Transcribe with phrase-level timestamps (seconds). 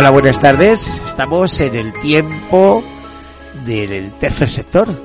[0.00, 0.98] Hola, buenas tardes.
[1.06, 2.82] Estamos en el tiempo
[3.66, 4.98] del tercer sector.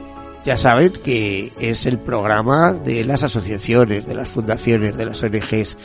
[0.46, 5.78] Ya saben que es el programa de las asociaciones, de las fundaciones, de las ONGs.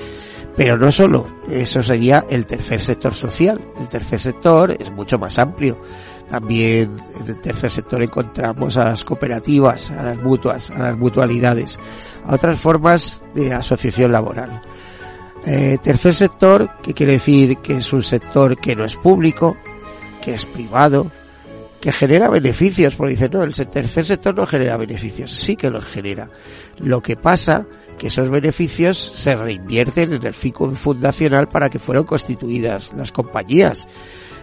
[0.56, 3.60] Pero no solo, eso sería el tercer sector social.
[3.80, 5.82] El tercer sector es mucho más amplio.
[6.28, 11.80] También en el tercer sector encontramos a las cooperativas, a las mutuas, a las mutualidades,
[12.24, 14.62] a otras formas de asociación laboral.
[15.46, 19.56] Eh, tercer sector, que quiere decir que es un sector que no es público,
[20.22, 21.10] que es privado,
[21.80, 25.84] que genera beneficios, porque dicen, no, el tercer sector no genera beneficios, sí que los
[25.86, 26.28] genera.
[26.78, 27.66] Lo que pasa
[27.98, 33.88] que esos beneficios se reinvierten en el fin fundacional para que fueron constituidas las compañías.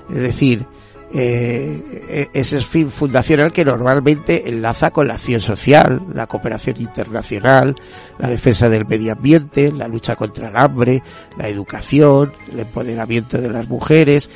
[0.09, 0.66] Es decir,
[1.13, 7.75] eh, ese fin fundacional que normalmente enlaza con la acción social, la cooperación internacional,
[8.19, 11.02] la defensa del medio ambiente, la lucha contra el hambre,
[11.38, 14.30] la educación, el empoderamiento de las mujeres,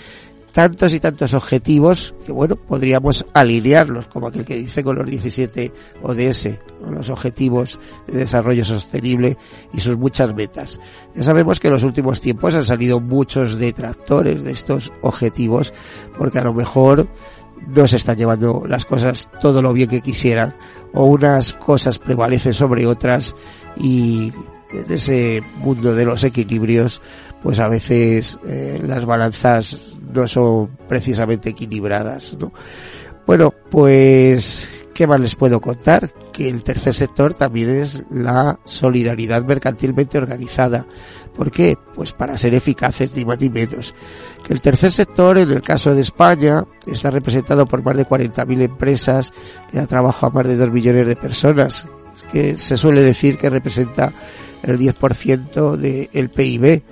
[0.51, 5.71] tantos y tantos objetivos que, bueno, podríamos alinearlos, como aquel que dice con los 17
[6.03, 6.49] ODS,
[6.81, 9.37] con los objetivos de desarrollo sostenible
[9.73, 10.79] y sus muchas metas.
[11.15, 15.73] Ya sabemos que en los últimos tiempos han salido muchos detractores de estos objetivos,
[16.17, 17.07] porque a lo mejor
[17.67, 20.55] no se están llevando las cosas todo lo bien que quisieran,
[20.93, 23.35] o unas cosas prevalecen sobre otras
[23.77, 24.31] y
[24.73, 27.01] en ese mundo de los equilibrios,
[27.41, 29.79] pues a veces eh, las balanzas
[30.13, 32.51] no son precisamente equilibradas, ¿no?
[33.25, 36.09] Bueno, pues, ¿qué más les puedo contar?
[36.33, 40.85] Que el tercer sector también es la solidaridad mercantilmente organizada.
[41.35, 41.77] ¿Por qué?
[41.93, 43.95] Pues para ser eficaces, ni más ni menos.
[44.43, 48.63] Que el tercer sector, en el caso de España, está representado por más de 40.000
[48.63, 49.31] empresas
[49.71, 51.87] que da trabajo a más de 2 millones de personas,
[52.31, 54.11] que se suele decir que representa
[54.63, 56.83] el 10% del PIB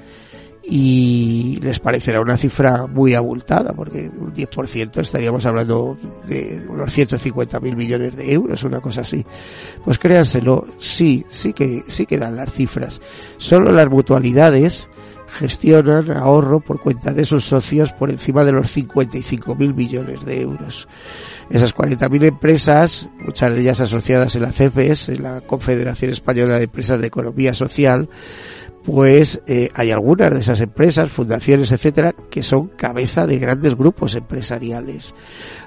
[0.71, 5.97] y les parecerá una cifra muy abultada porque un 10% estaríamos hablando
[6.27, 9.25] de unos 150 mil millones de euros, una cosa así.
[9.83, 13.01] Pues créanselo, sí, sí que, sí que dan las cifras.
[13.37, 14.89] Solo las mutualidades
[15.29, 20.41] gestionan ahorro por cuenta de sus socios por encima de los 55 mil millones de
[20.41, 20.87] euros.
[21.49, 26.65] Esas 40.000 empresas, muchas de ellas asociadas en la CEPES, en la Confederación Española de
[26.65, 28.07] Empresas de Economía Social,
[28.83, 34.15] pues eh, hay algunas de esas empresas, fundaciones, etcétera, que son cabeza de grandes grupos
[34.15, 35.13] empresariales.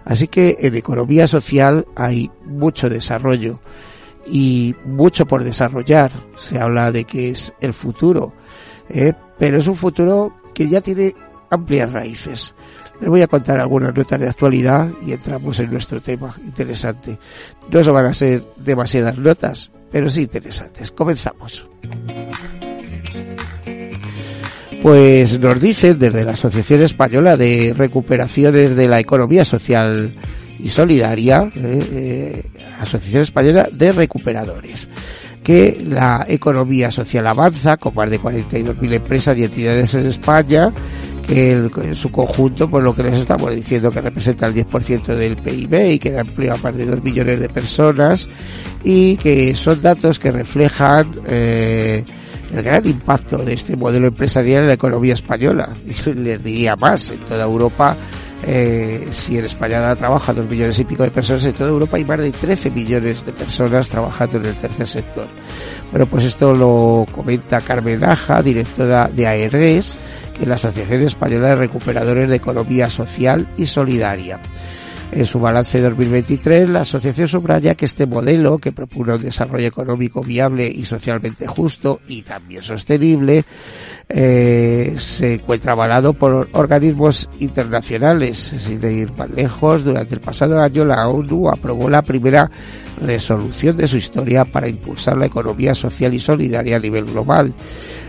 [0.05, 3.61] Así que en economía social hay mucho desarrollo
[4.27, 6.11] y mucho por desarrollar.
[6.37, 8.33] Se habla de que es el futuro,
[8.89, 9.13] ¿eh?
[9.39, 11.15] pero es un futuro que ya tiene
[11.51, 12.55] amplias raíces.
[13.01, 17.19] Les voy a contar algunas notas de actualidad y entramos en nuestro tema interesante.
[17.69, 20.93] No van a ser demasiadas notas, pero sí interesantes.
[20.93, 21.69] Comenzamos.
[24.83, 30.11] Pues nos dicen desde la Asociación Española de Recuperaciones de la Economía Social
[30.59, 32.43] y Solidaria, eh, eh,
[32.81, 34.89] Asociación Española de Recuperadores,
[35.45, 40.73] que la economía social avanza con más de 42.000 empresas y entidades en España
[41.29, 45.37] que en su conjunto, por lo que les estamos diciendo, que representa el 10% del
[45.37, 48.29] PIB y que da empleo a más de 2 millones de personas
[48.83, 52.05] y que son datos que reflejan eh,
[52.53, 55.75] el gran impacto de este modelo empresarial en la economía española.
[56.15, 57.97] Les diría más, en toda Europa
[58.45, 62.05] eh, si en España trabaja dos millones y pico de personas, en toda Europa hay
[62.05, 65.27] más de 13 millones de personas trabajando en el tercer sector.
[65.93, 69.99] Bueno, pues esto lo comenta Carmen Aja, directora de AERES,
[70.35, 74.41] que es la Asociación Española de Recuperadores de Economía Social y Solidaria.
[75.13, 79.69] En su balance de 2023, la asociación subraya que este modelo, que propone un desarrollo
[79.69, 83.45] económico viable y socialmente justo y también sostenible,
[84.09, 88.39] eh, se encuentra avalado por organismos internacionales.
[88.39, 92.51] Sin ir más lejos, durante el pasado año la ONU aprobó la primera
[92.99, 97.53] resolución de su historia para impulsar la economía social y solidaria a nivel global,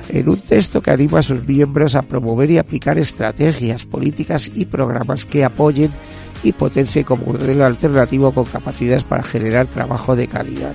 [0.08, 4.66] en un texto que anima a sus miembros a promover y aplicar estrategias, políticas y
[4.68, 5.92] programas que apoyen
[6.44, 10.74] y potencien como modelo alternativo con capacidades para generar trabajo de calidad.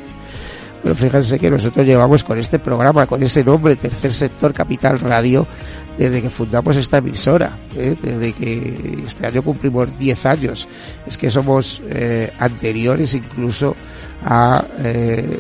[0.82, 5.46] Pero fíjense que nosotros llevamos con este programa, con ese nombre, Tercer Sector Capital Radio,
[5.98, 7.96] desde que fundamos esta emisora, ¿eh?
[8.00, 10.68] desde que este año cumplimos 10 años.
[11.06, 13.74] Es que somos eh, anteriores incluso
[14.24, 15.38] a eh,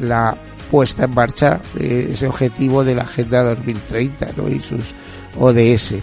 [0.00, 0.34] la,
[0.70, 4.48] puesta en marcha de ese objetivo de la Agenda 2030 ¿no?
[4.48, 4.94] y sus
[5.38, 5.96] ODS.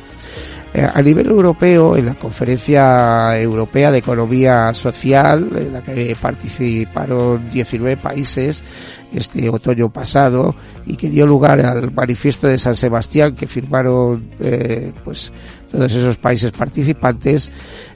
[0.71, 7.49] Eh, a nivel europeo, en la Conferencia Europea de Economía Social, en la que participaron
[7.49, 8.63] 19 países
[9.11, 10.53] este otoño pasado
[10.85, 15.31] y que dio lugar al manifiesto de San Sebastián que firmaron eh, pues
[15.71, 17.51] todos esos países participantes,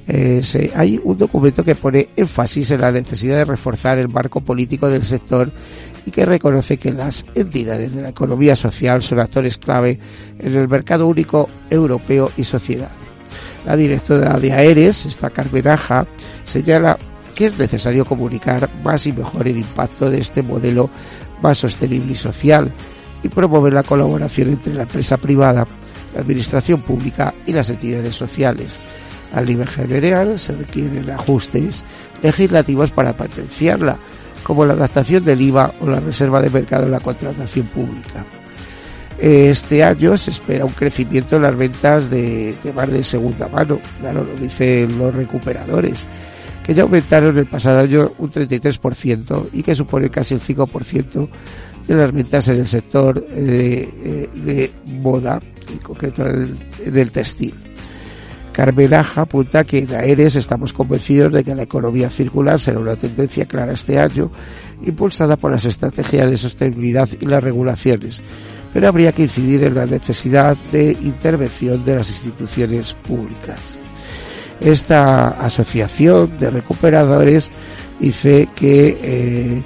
[0.07, 0.41] eh,
[0.75, 5.03] hay un documento que pone énfasis en la necesidad de reforzar el marco político del
[5.03, 5.51] sector
[6.05, 9.99] y que reconoce que las entidades de la economía social son actores clave
[10.39, 12.91] en el mercado único europeo y sociedad.
[13.65, 16.05] La directora de AERES, esta Carmeraja,
[16.43, 16.97] señala
[17.33, 20.89] que es necesario comunicar más y mejor el impacto de este modelo
[21.41, 22.71] más sostenible y social
[23.23, 25.65] y promover la colaboración entre la empresa privada,
[26.13, 28.79] la administración pública y las entidades sociales.
[29.33, 31.83] Al nivel general se requieren ajustes
[32.21, 33.97] legislativos para potenciarla,
[34.43, 38.25] como la adaptación del IVA o la reserva de mercado en la contratación pública.
[39.19, 44.23] Este año se espera un crecimiento en las ventas de temas de segunda mano, claro,
[44.23, 46.05] lo dicen los recuperadores,
[46.63, 51.29] que ya aumentaron el pasado año un 33% y que supone casi el 5%
[51.87, 55.39] de las ventas en el sector de, de moda,
[55.71, 56.57] en concreto en
[56.97, 57.72] el textil.
[58.53, 63.45] Carmelaja apunta que en Aeres estamos convencidos de que la economía circular será una tendencia
[63.45, 64.31] clara este año,
[64.85, 68.21] impulsada por las estrategias de sostenibilidad y las regulaciones,
[68.71, 73.75] pero habría que incidir en la necesidad de intervención de las instituciones públicas.
[74.61, 77.49] Esta asociación de recuperadores
[77.99, 79.63] dice que eh,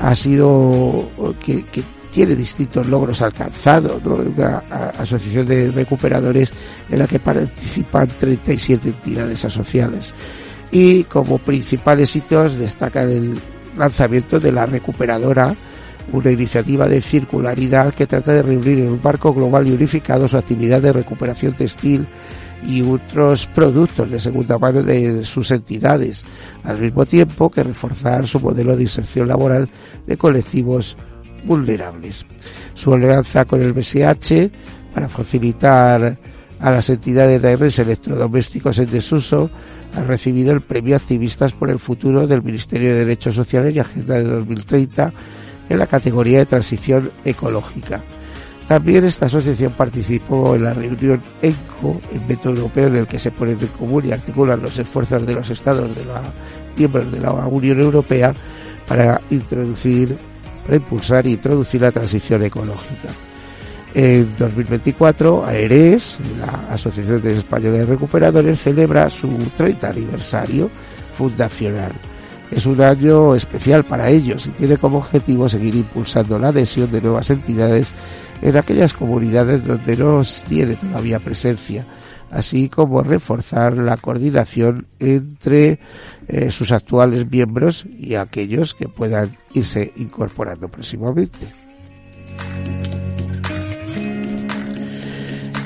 [0.00, 1.10] ha sido
[1.44, 1.64] que
[2.12, 4.16] tiene distintos logros alcanzados, ¿no?
[4.16, 4.58] una
[4.98, 6.52] asociación de recuperadores
[6.90, 10.14] en la que participan 37 entidades asociadas.
[10.70, 13.38] Y como principales hitos destacan el
[13.76, 15.54] lanzamiento de la recuperadora,
[16.12, 20.36] una iniciativa de circularidad que trata de reunir en un marco global y unificado su
[20.36, 22.06] actividad de recuperación textil
[22.66, 26.24] y otros productos de segunda mano de sus entidades,
[26.62, 29.68] al mismo tiempo que reforzar su modelo de inserción laboral
[30.06, 30.96] de colectivos
[31.44, 32.24] vulnerables.
[32.74, 34.50] Su alianza con el BSH
[34.94, 36.16] para facilitar
[36.60, 39.50] a las entidades de redes electrodomésticos en desuso
[39.94, 44.14] ha recibido el premio Activistas por el Futuro del Ministerio de Derechos Sociales y Agenda
[44.14, 45.12] de 2030
[45.68, 48.02] en la categoría de transición ecológica.
[48.68, 53.30] También esta asociación participó en la reunión ENCO, el método europeo en el que se
[53.30, 56.22] ponen en común y articulan los esfuerzos de los Estados de la,
[56.76, 58.32] miembros de la Unión Europea
[58.86, 60.16] para introducir
[60.64, 63.08] para impulsar e introducir la transición ecológica.
[63.94, 70.70] En 2024, AERES, la Asociación de Españoles Recuperadores, celebra su 30 aniversario
[71.14, 71.92] fundacional.
[72.50, 77.00] Es un año especial para ellos y tiene como objetivo seguir impulsando la adhesión de
[77.00, 77.92] nuevas entidades
[78.40, 81.84] en aquellas comunidades donde no tiene todavía presencia
[82.32, 85.78] así como reforzar la coordinación entre
[86.26, 91.52] eh, sus actuales miembros y aquellos que puedan irse incorporando próximamente.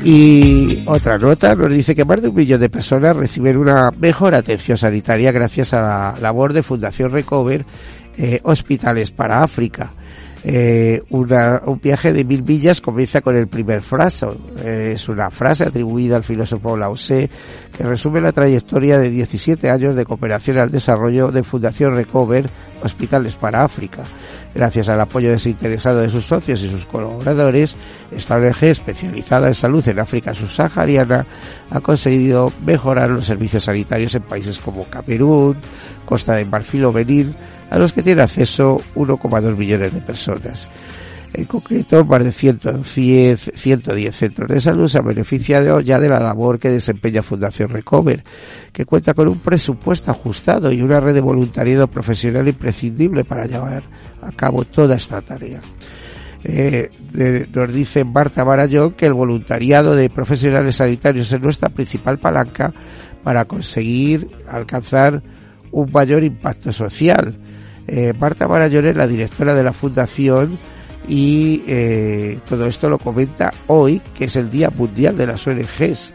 [0.02, 4.35] Y otra nota nos dice que más de un millón de personas reciben una mejor
[4.35, 7.64] atención sanitaria gracias a la labor de Fundación Recover
[8.18, 9.92] eh, Hospitales para África
[10.48, 14.28] eh, un viaje de mil millas comienza con el primer frase.
[14.62, 17.28] Eh, es una frase atribuida al filósofo Lao Tse
[17.76, 22.48] que resume la trayectoria de 17 años de cooperación al desarrollo de Fundación Recover
[22.80, 24.04] Hospitales para África.
[24.54, 27.76] Gracias al apoyo desinteresado de sus socios y sus colaboradores,
[28.16, 31.26] esta ONG especializada en salud en África subsahariana
[31.70, 35.56] ha conseguido mejorar los servicios sanitarios en países como Camerún,
[36.06, 36.94] Costa de Marfil o
[37.70, 40.68] a los que tiene acceso 1,2 millones de personas.
[41.32, 46.18] En concreto, más de 110, 110 centros de salud se han beneficiado ya de la
[46.18, 48.25] labor que desempeña Fundación Recover,
[48.72, 53.82] que cuenta con un presupuesto ajustado y una red de voluntariado profesional imprescindible para llevar
[54.22, 55.60] a cabo toda esta tarea.
[56.42, 56.90] Eh,
[57.52, 62.72] nos dice Marta Barayón que el voluntariado de profesionales sanitarios es nuestra principal palanca
[63.22, 65.22] para conseguir alcanzar
[65.73, 67.35] un mayor impacto social.
[67.87, 70.58] Eh, Marta Barayón es la directora de la Fundación
[71.08, 76.12] y eh, todo esto lo comenta hoy, que es el Día Mundial de las ONGs.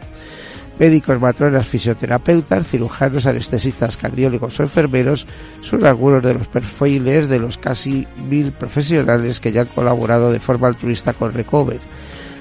[0.78, 5.26] Médicos, matronas, fisioterapeutas, cirujanos, anestesistas, cardiólogos o enfermeros
[5.60, 10.40] son algunos de los perfiles de los casi mil profesionales que ya han colaborado de
[10.40, 11.78] forma altruista con Recover.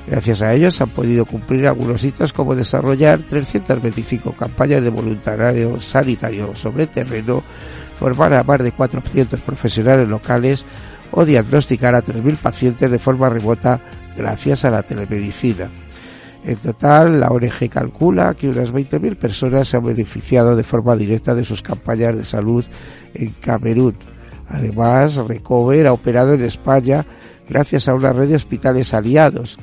[0.08, 6.56] Gracias a ellos han podido cumplir algunos hitos como desarrollar 325 campañas de voluntariado sanitario
[6.56, 7.44] sobre terreno,
[8.00, 10.66] formar a más de 400 profesionales locales
[11.12, 13.80] o diagnosticar a 3.000 pacientes de forma remota
[14.18, 15.70] gracias a la telemedicina.
[16.44, 21.36] En total, la ONG calcula que unas 20.000 personas se han beneficiado de forma directa
[21.36, 22.66] de sus campañas de salud
[23.14, 23.96] en Camerún.
[24.48, 27.06] Además, Recover ha operado en España
[27.48, 29.60] gracias a una red de hospitales aliados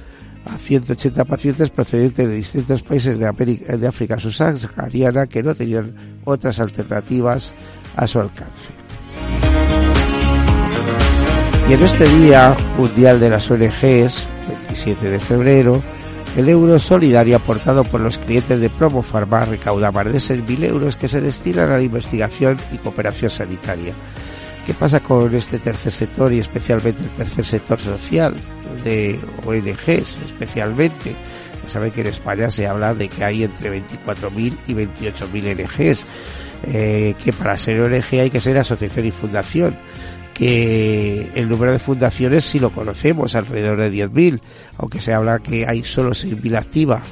[0.46, 5.94] a 180 pacientes procedentes de distintos países de, América, de África subsahariana que no tenían
[6.24, 7.54] otras alternativas
[7.96, 8.72] a su alcance.
[11.68, 14.26] Y en este Día Mundial de las ONGs,
[14.68, 15.82] 27 de febrero,
[16.36, 20.96] el euro solidario aportado por los clientes de Promo Pharma recauda más de 6.000 euros
[20.96, 23.92] que se destinan a la investigación y cooperación sanitaria.
[24.68, 28.34] ¿Qué pasa con este tercer sector y especialmente el tercer sector social
[28.84, 31.16] de ONGs especialmente?
[31.62, 36.06] Ya saben que en España se habla de que hay entre 24.000 y 28.000 ONGs,
[36.66, 39.74] eh, que para ser ONG hay que ser asociación y fundación
[40.34, 44.38] que el número de fundaciones sí lo conocemos, alrededor de 10.000,
[44.76, 47.04] aunque se habla que hay solo 6.000 activas,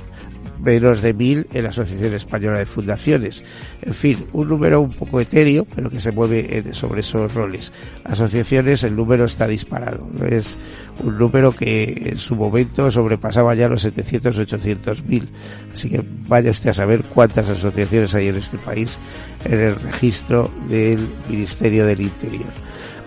[0.58, 3.44] menos de 1.000 en la Asociación Española de Fundaciones.
[3.82, 7.72] En fin, un número un poco etéreo, pero que se mueve sobre esos roles.
[8.04, 10.08] Asociaciones, el número está disparado.
[10.28, 10.58] Es
[11.02, 15.28] un número que en su momento sobrepasaba ya los 700, 800 mil.
[15.72, 18.98] Así que vaya usted a saber cuántas asociaciones hay en este país
[19.44, 22.50] en el registro del Ministerio del Interior.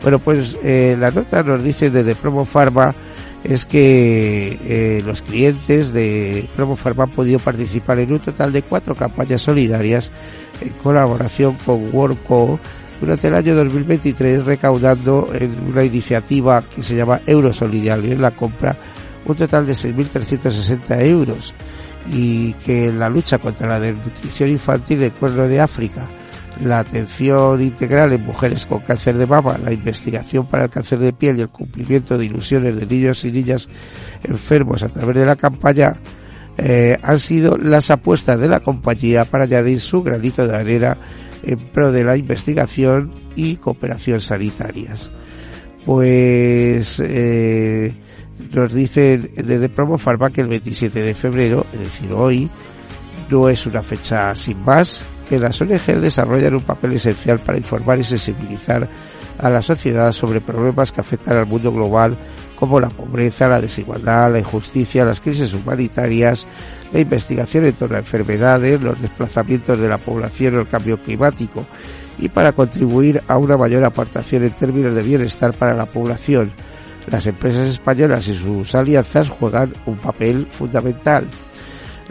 [0.02, 2.96] Bueno, pues eh, la nota nos dice desde Promo Pharma
[3.44, 8.64] es que eh, los clientes de Promo Pharma han podido participar en un total de
[8.64, 10.12] cuatro campañas solidarias
[10.62, 12.60] en colaboración con WorkCo
[13.00, 18.12] durante el año 2023 recaudando en una iniciativa que se llama Eurosolidario.
[18.12, 18.76] En la compra
[19.26, 21.54] un total de 6.360 euros
[22.12, 26.06] y que la lucha contra la desnutrición infantil en cuerno de África
[26.64, 31.14] la atención integral en mujeres con cáncer de mama, la investigación para el cáncer de
[31.14, 33.70] piel y el cumplimiento de ilusiones de niños y niñas
[34.24, 35.96] enfermos a través de la campaña
[36.58, 40.98] eh, han sido las apuestas de la compañía para añadir su granito de arena
[41.44, 45.10] en pro de la investigación y cooperación sanitarias.
[45.86, 47.96] Pues eh,
[48.52, 52.50] nos dicen desde Promo Pharma que el 27 de febrero, es decir, hoy,
[53.30, 58.00] no es una fecha sin más, que las ONG desarrollan un papel esencial para informar
[58.00, 58.90] y sensibilizar
[59.38, 62.18] a la sociedad sobre problemas que afectan al mundo global
[62.56, 66.48] como la pobreza, la desigualdad, la injusticia, las crisis humanitarias,
[66.92, 71.66] la investigación en torno a enfermedades, los desplazamientos de la población o el cambio climático
[72.18, 76.52] y para contribuir a una mayor aportación en términos de bienestar para la población.
[77.10, 81.26] Las empresas españolas y sus alianzas juegan un papel fundamental.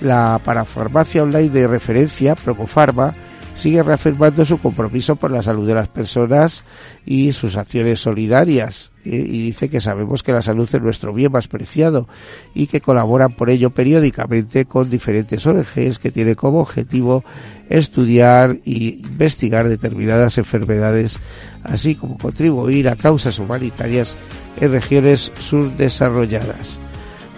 [0.01, 3.15] La parafarmacia online de referencia, Procofarma,
[3.59, 6.65] sigue reafirmando su compromiso por la salud de las personas
[7.05, 8.93] y sus acciones solidarias.
[9.05, 12.09] Y dice que sabemos que la salud es nuestro bien más preciado
[12.55, 17.25] y que colaboran por ello periódicamente con diferentes ONGs que tienen como objetivo
[17.69, 21.19] estudiar e investigar determinadas enfermedades,
[21.65, 24.17] así como contribuir a causas humanitarias
[24.61, 26.81] en regiones subdesarrolladas.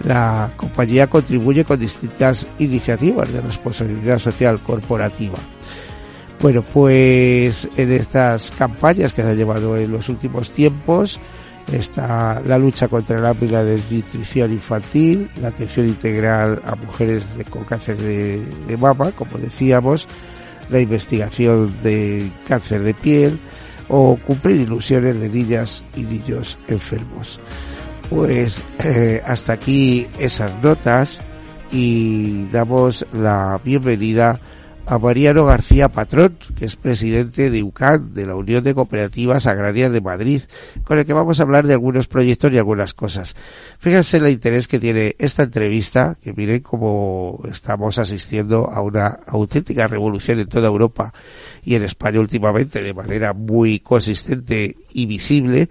[0.05, 5.37] La compañía contribuye con distintas iniciativas de responsabilidad social corporativa.
[6.41, 11.19] Bueno, pues en estas campañas que se han llevado en los últimos tiempos
[11.71, 17.63] está la lucha contra el y la desnutrición infantil, la atención integral a mujeres con
[17.63, 20.07] cáncer de, de mama, como decíamos,
[20.69, 23.39] la investigación de cáncer de piel
[23.87, 27.39] o cumplir ilusiones de niñas y niños enfermos.
[28.11, 31.21] Pues eh, hasta aquí esas notas
[31.71, 34.37] y damos la bienvenida
[34.85, 39.93] a Mariano García Patrón, que es presidente de UCAN, de la Unión de Cooperativas Agrarias
[39.93, 40.41] de Madrid,
[40.83, 43.33] con el que vamos a hablar de algunos proyectos y algunas cosas.
[43.79, 49.87] Fíjense el interés que tiene esta entrevista, que miren cómo estamos asistiendo a una auténtica
[49.87, 51.13] revolución en toda Europa
[51.63, 55.69] y en España últimamente de manera muy consistente y visible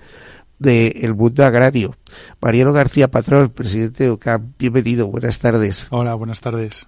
[0.61, 1.97] del mundo agrario.
[2.41, 5.89] Mariano García Patrón, presidente de OCAM, bienvenido, buenas tardes.
[5.91, 6.87] Hola, buenas tardes.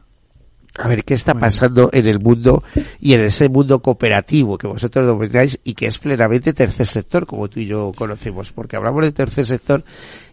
[0.78, 2.64] A ver, ¿qué está pasando en el mundo
[2.98, 7.48] y en ese mundo cooperativo que vosotros domináis y que es plenamente tercer sector, como
[7.48, 8.52] tú y yo conocemos?
[8.52, 9.84] Porque hablamos de tercer sector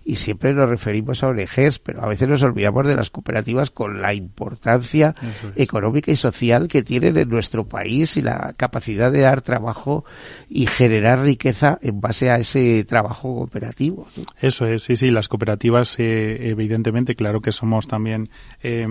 [0.05, 4.01] y siempre nos referimos a ONGs, pero a veces nos olvidamos de las cooperativas con
[4.01, 5.13] la importancia
[5.55, 10.05] económica y social que tienen en nuestro país y la capacidad de dar trabajo
[10.50, 14.08] y generar riqueza en base a ese trabajo cooperativo.
[14.39, 18.29] Eso es, sí, sí, las cooperativas, eh, evidentemente, claro que somos también
[18.63, 18.88] eh,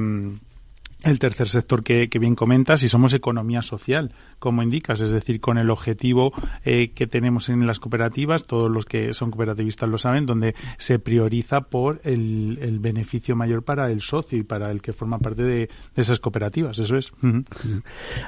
[1.04, 5.56] el tercer sector que, bien comentas y somos economía social, como indicas, es decir, con
[5.58, 6.32] el objetivo
[6.64, 10.98] eh, que tenemos en las cooperativas, todos los que son cooperativistas lo saben, donde se
[10.98, 15.68] prioriza por el, beneficio mayor para el socio y para el que forma parte de,
[15.96, 17.12] esas cooperativas, eso es.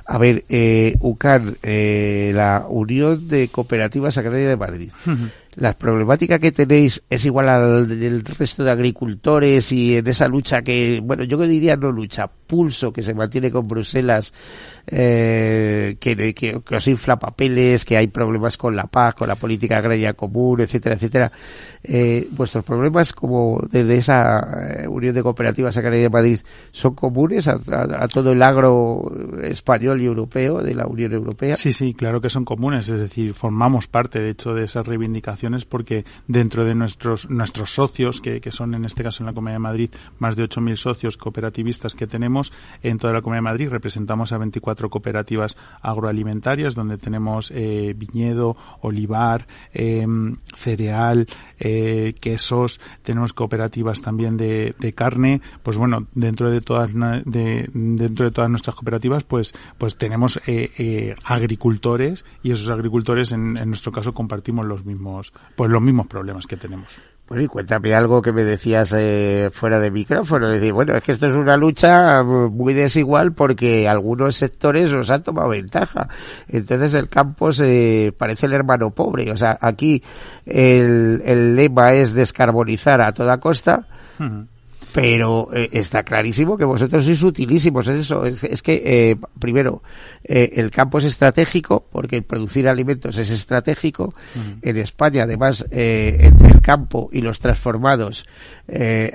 [0.07, 4.91] A ver, eh, UCAN, eh, la Unión de Cooperativas Agrarias de Madrid
[5.57, 10.63] la problemática que tenéis es igual al del resto de agricultores y en esa lucha
[10.63, 14.33] que, bueno, yo diría no lucha, pulso que se mantiene con Bruselas,
[14.87, 19.79] eh, que, que, os infla papeles, que hay problemas con la paz, con la política
[19.79, 21.33] agraria común, etcétera, etcétera.
[21.83, 26.41] Eh, vuestros problemas como desde esa eh, Unión de Cooperativas Agrarias de Madrid
[26.71, 29.11] son comunes a, a, todo el agro
[29.43, 31.57] español y europeo de la Unión Europea.
[31.57, 35.40] Sí, sí, claro que son comunes, es decir, formamos parte de hecho de esas reivindicaciones
[35.65, 39.57] porque dentro de nuestros nuestros socios, que, que son en este caso en la Comunidad
[39.57, 43.69] de Madrid más de 8.000 socios cooperativistas que tenemos en toda la Comunidad de Madrid,
[43.71, 51.27] representamos a 24 cooperativas agroalimentarias donde tenemos eh, viñedo, olivar, em, cereal,
[51.59, 58.27] eh, quesos, tenemos cooperativas también de, de, carne, pues bueno, dentro de todas de, dentro
[58.27, 63.93] de todas nuestras cooperativas, pues pues tenemos eh, agricultores y esos agricultores en, en nuestro
[63.93, 66.99] caso compartimos los mismos pues los mismos problemas que tenemos.
[67.31, 70.51] Bueno, y cuéntame algo que me decías eh, fuera de micrófono.
[70.51, 75.23] Decir, bueno, es que esto es una lucha muy desigual porque algunos sectores nos han
[75.23, 76.09] tomado ventaja.
[76.49, 79.31] Entonces el campo se parece el hermano pobre.
[79.31, 80.03] O sea, aquí
[80.45, 83.87] el, el lema es descarbonizar a toda costa
[84.93, 89.83] pero eh, está clarísimo que vosotros sois utilísimos es eso es, que eh, primero
[90.25, 94.15] eh, el campo es estratégico porque producir alimentos es estratégico.
[94.63, 98.27] En España además entre el campo y los transformados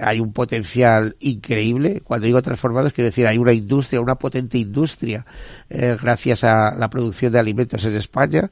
[0.02, 5.26] hay un potencial increíble cuando digo transformados quiero decir hay una industria una potente industria
[5.70, 8.52] gracias a la producción de alimentos en España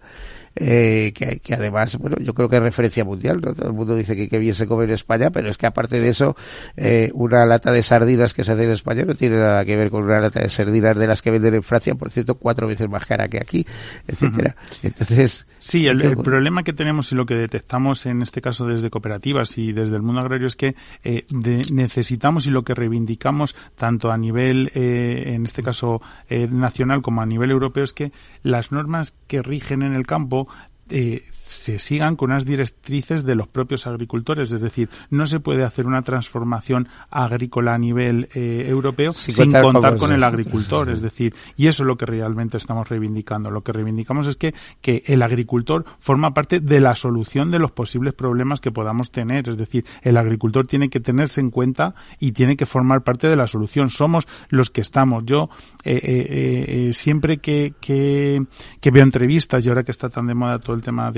[0.56, 3.56] eh, que, que, además, bueno, yo creo que es referencia mundial, ¿no?
[3.56, 6.00] Todo el mundo dice que, qué bien se come en España, pero es que aparte
[6.00, 6.36] de eso,
[6.78, 9.90] eh, una lata de sardinas que se hace en España no tiene nada que ver
[9.90, 12.88] con una lata de sardinas de las que venden en Francia, por cierto, cuatro veces
[12.88, 13.66] más cara que aquí,
[14.08, 14.56] etcétera.
[14.84, 19.58] Entonces, sí, el, problema que tenemos y lo que detectamos en este caso desde cooperativas
[19.58, 21.26] y desde el mundo agrario es que eh,
[21.72, 27.22] necesitamos y lo que reivindicamos tanto a nivel, eh, en este caso eh, nacional como
[27.22, 30.48] a nivel europeo es que las normas que rigen en el campo
[30.90, 34.52] eh, se sigan con unas directrices de los propios agricultores.
[34.52, 39.98] Es decir, no se puede hacer una transformación agrícola a nivel eh, europeo sin, contar,
[39.98, 40.90] con, el agricultor.
[40.90, 43.52] Es decir, y eso es lo que realmente estamos reivindicando.
[43.52, 47.72] Lo que reivindicamos es que, que el agricultor forma parte de la solución de los
[47.72, 49.50] posibles problemas que podamos tener.
[49.50, 53.36] Es decir, el agricultor tiene que tenerse en cuenta y tiene que formar parte de
[53.36, 53.90] la solución.
[53.90, 55.24] Somos los que estamos.
[55.26, 55.50] Yo
[55.84, 58.46] eh, siempre que, que,
[58.80, 61.12] que veo entrevistas y ahora que está tan de moda todo el tema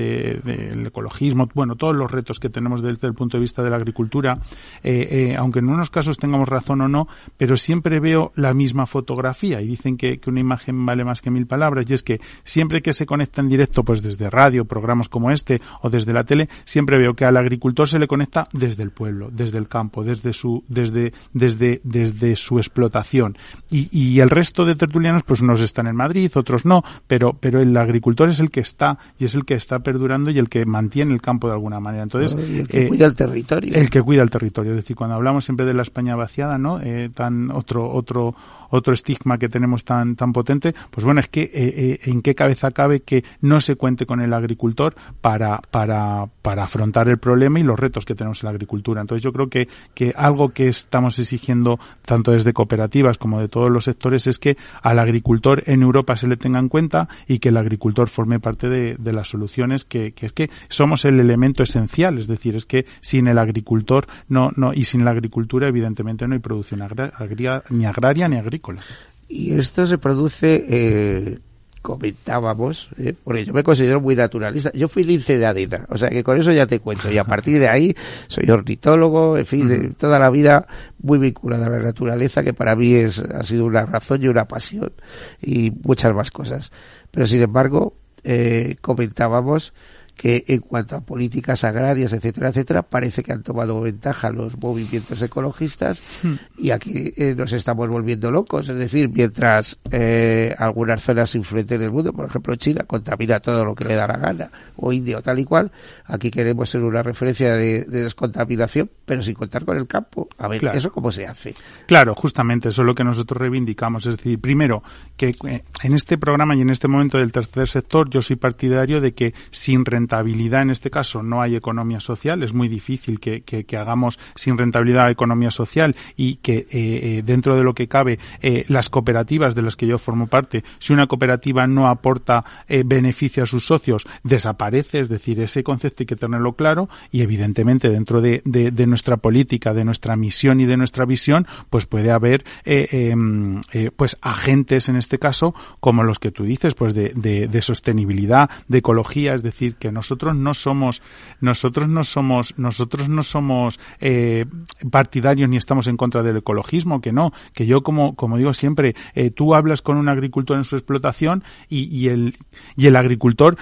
[0.43, 3.78] del ecologismo, bueno, todos los retos que tenemos desde el punto de vista de la
[3.78, 4.39] agricultura,
[4.84, 8.86] eh, eh, aunque en unos casos tengamos razón o no, pero siempre veo la misma
[8.86, 12.82] fotografía y dicen que, una imagen vale más que mil palabras y es que siempre
[12.82, 16.49] que se conecta en directo, pues desde radio, programas como este o desde la tele,
[16.63, 20.34] siempre veo que al agricultor se le conecta desde el pueblo, desde el campo, desde
[20.34, 23.38] su, desde, desde, desde su explotación.
[23.69, 27.62] Y, y el resto de tertulianos, pues unos están en Madrid, otros no, pero, pero
[27.62, 30.65] el agricultor es el que está y es el que está perdurando y el que
[30.65, 32.03] mantiene el campo de alguna manera.
[32.03, 33.75] Entonces, el que eh, cuida el territorio.
[33.75, 34.71] El que cuida el territorio.
[34.71, 36.79] Es decir, cuando hablamos siempre de la España vaciada, ¿no?
[36.81, 38.35] Eh, tan otro, otro,
[38.69, 42.35] otro estigma que tenemos tan, tan potente, pues bueno, es que eh, eh, en qué
[42.35, 47.59] cabeza cabe que no se cuente con el agricultor para, para, para afrontar el problema
[47.59, 49.01] y los retos que tenemos en la agricultura.
[49.01, 53.69] Entonces yo creo que, que algo que estamos exigiendo tanto desde cooperativas como de todos
[53.69, 57.49] los sectores es que al agricultor en Europa se le tenga en cuenta y que
[57.49, 61.63] el agricultor forme parte de, de las soluciones que, que es que somos el elemento
[61.63, 66.27] esencial, es decir, es que sin el agricultor no, no, y sin la agricultura evidentemente
[66.27, 68.81] no hay producción agraria, ni agraria ni agrícola.
[69.27, 71.39] Y esto se produce eh,
[71.86, 73.13] comentábamos, ¿eh?
[73.23, 74.71] porque yo me considero muy naturalista.
[74.73, 77.12] Yo fui lince de adena, o sea que con eso ya te cuento.
[77.12, 77.95] Y a partir de ahí
[78.27, 80.65] soy ornitólogo, en fin, toda la vida
[81.01, 84.45] muy vinculada a la naturaleza, que para mí es, ha sido una razón y una
[84.45, 84.93] pasión
[85.41, 86.71] y muchas más cosas.
[87.12, 87.93] Pero sin embargo,
[88.25, 89.73] eh, comentábamos
[90.15, 95.21] que en cuanto a políticas agrarias, etcétera, etcétera, parece que han tomado ventaja los movimientos
[95.21, 96.34] ecologistas hmm.
[96.58, 98.69] y aquí eh, nos estamos volviendo locos.
[98.69, 103.65] Es decir, mientras eh, algunas zonas influentes en el mundo, por ejemplo China, contamina todo
[103.65, 105.71] lo que le da la gana, o India o tal y cual,
[106.06, 110.28] aquí queremos ser una referencia de, descontaminación, pero sin contar con el campo.
[110.38, 111.54] A ver, ¿eso cómo se hace?
[111.88, 114.06] Claro, justamente, eso es lo que nosotros reivindicamos.
[114.06, 114.84] Es decir, primero,
[115.17, 119.01] que eh, en este programa y en este momento del tercer sector, yo soy partidario
[119.01, 122.43] de que sin rentabilidad, en este caso, no hay economía social.
[122.43, 127.63] Es muy difícil que, hagamos sin rentabilidad economía social y que eh, eh, dentro de
[127.63, 131.67] lo que cabe eh, las cooperativas de las que yo formo parte, si una cooperativa
[131.67, 132.43] no aporta
[132.85, 134.99] beneficio a sus socios, desaparece.
[134.99, 138.41] Es decir, ese concepto hay que tenerlo claro y evidentemente dentro de,
[138.87, 143.61] nuestra política, de nuestra misión y de nuestra visión, pues puede haber em,
[143.95, 148.77] pues agentes en este caso como los que tú dices, pues de, de sostenibilidad, de
[148.77, 151.01] ecología, es decir, que nosotros no somos,
[151.41, 154.45] nosotros no somos, nosotros no somos eh,
[154.91, 158.93] partidarios ni estamos en contra del ecologismo, que no, que yo como, como digo siempre,
[159.15, 162.36] eh, tú hablas con un agricultor en su explotación y, y el,
[162.77, 163.58] y el agricultor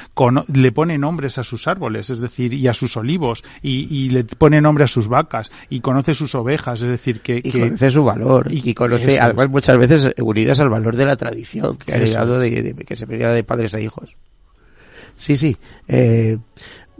[0.54, 4.24] le pone nombres a sus árboles, es decir, y a sus olivos, y, y le
[4.24, 7.42] pone nombre a sus vacas, y conoce sus ovejas, es decir, que...
[7.44, 11.78] Y conoce su valor, y, conoce, además muchas veces unidas al valor de la tradición
[11.78, 14.16] que ha llegado de, que se pedía de padres a hijos.
[15.16, 15.56] Sí, sí.
[15.88, 16.38] Eh,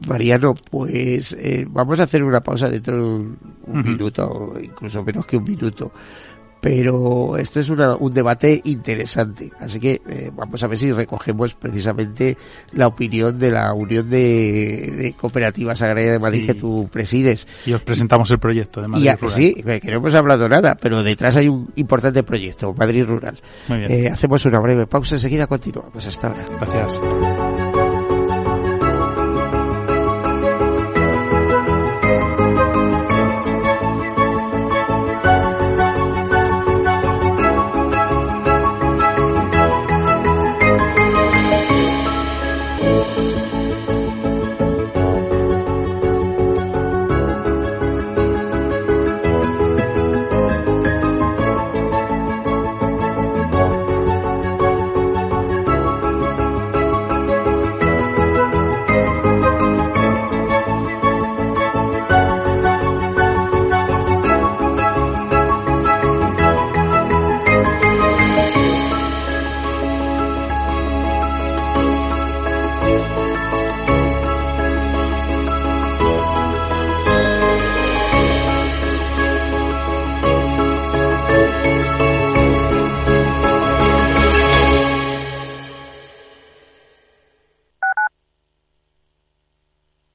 [0.08, 5.38] Mariano, pues eh, vamos a hacer una pausa dentro de un, minuto, incluso menos que
[5.38, 5.92] un minuto.
[6.64, 12.38] Pero esto es un debate interesante, así que eh, vamos a ver si recogemos precisamente
[12.72, 17.46] la opinión de la Unión de, Cooperativas Agrarias de Madrid que tú presides.
[17.66, 19.36] Y os presentamos el proyecto de Madrid Rural.
[19.36, 23.38] Sí, que no hemos hablado nada, pero detrás hay un importante proyecto, Madrid Rural.
[23.70, 26.08] Eh, hacemos una breve pausa, enseguida continuamos.
[26.08, 26.48] Hasta ahora.
[26.62, 26.98] Gracias.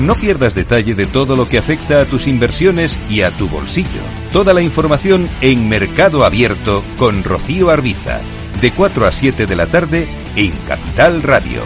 [0.00, 4.02] No pierdas detalle de todo lo que afecta a tus inversiones y a tu bolsillo.
[4.32, 8.20] Toda la información en Mercado Abierto con Rocío Arbiza,
[8.60, 11.62] de 4 a 7 de la tarde en Capital Radio.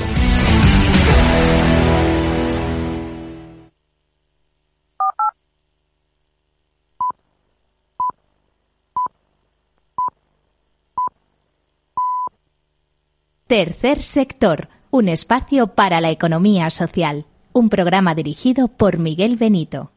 [13.46, 17.24] Tercer sector, un espacio para la economía social.
[17.58, 19.90] Un programa dirigido por Miguel Benito.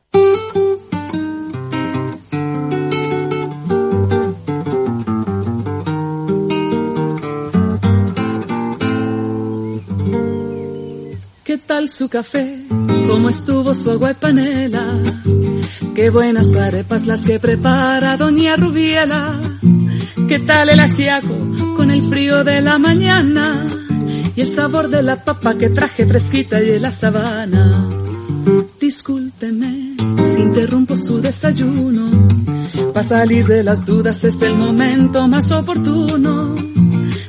[11.44, 12.66] ¿Qué tal su café?
[13.08, 14.98] ¿Cómo estuvo su agua y panela?
[15.94, 19.40] Qué buenas arepas las que prepara doña Rubiela.
[20.28, 21.38] ¿Qué tal el ajiaco
[21.78, 23.68] con el frío de la mañana?
[24.36, 27.90] Y el sabor de la papa que traje fresquita y de la sabana.
[28.80, 29.96] Discúlpeme
[30.30, 32.10] si interrumpo su desayuno.
[32.94, 36.56] Para salir de las dudas es el momento más oportuno.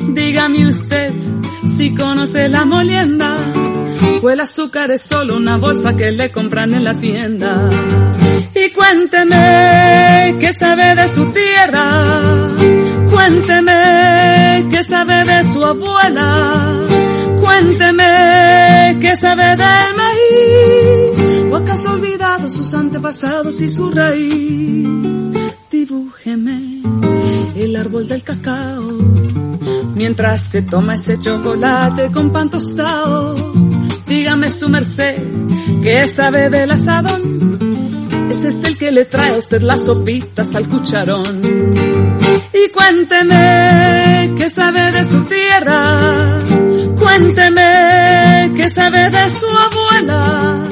[0.00, 1.12] Dígame usted
[1.76, 3.36] si conoce la molienda
[4.22, 7.68] o el azúcar es solo una bolsa que le compran en la tienda.
[8.54, 12.10] Y cuénteme qué sabe de su tierra,
[13.10, 16.78] cuénteme qué sabe de su abuela,
[17.42, 25.22] cuénteme qué sabe del maíz, o acaso olvidado sus antepasados y su raíz.
[25.70, 26.82] Dibújeme
[27.56, 28.82] el árbol del cacao,
[29.94, 33.52] mientras se toma ese chocolate con pan tostado
[34.12, 35.22] Dígame su merced,
[35.82, 37.58] ¿qué sabe del asadón?
[38.30, 41.40] Ese es el que le trae usted las sopitas al cucharón.
[42.52, 46.61] Y cuénteme, ¿qué sabe de su tierra?
[47.02, 50.62] Cuénteme, ¿qué sabe de su abuela?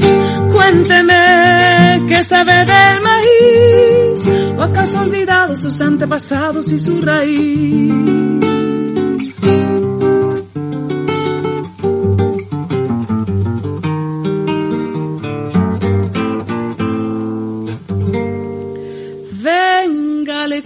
[0.53, 4.57] Cuénteme, ¿qué sabe del maíz?
[4.57, 8.11] ¿O acaso ha olvidado sus antepasados y su raíz?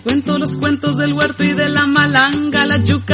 [0.05, 3.13] Cuento los cuentos del huerto y de la malanga, la yuca,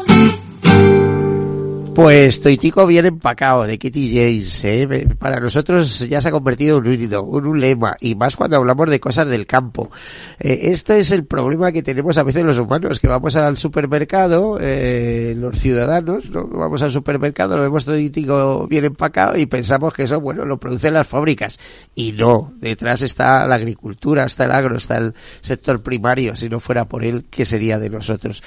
[1.95, 5.07] Pues Toitico bien empacado de Kitty James, ¿eh?
[5.19, 8.89] para nosotros ya se ha convertido en un híbrido, un, lema, y más cuando hablamos
[8.89, 9.91] de cosas del campo.
[10.39, 14.57] Eh, esto es el problema que tenemos a veces los humanos, que vamos al supermercado,
[14.61, 16.47] eh, los ciudadanos, ¿no?
[16.47, 20.93] vamos al supermercado, lo vemos Toitico bien empacado y pensamos que eso, bueno, lo producen
[20.93, 21.59] las fábricas.
[21.93, 26.61] Y no, detrás está la agricultura, está el agro, está el sector primario, si no
[26.61, 28.41] fuera por él, ¿qué sería de nosotros?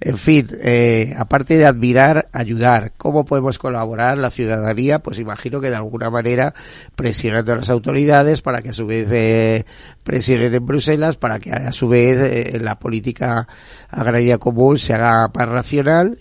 [0.00, 5.00] En fin, eh, aparte de admirar, ayudar ¿Cómo podemos colaborar la ciudadanía?
[5.00, 6.54] Pues imagino que de alguna manera
[6.96, 9.64] presionando a las autoridades para que a su vez eh,
[10.02, 13.48] presionen en Bruselas, para que a su vez eh, la política
[13.90, 16.18] agraria común se haga más racional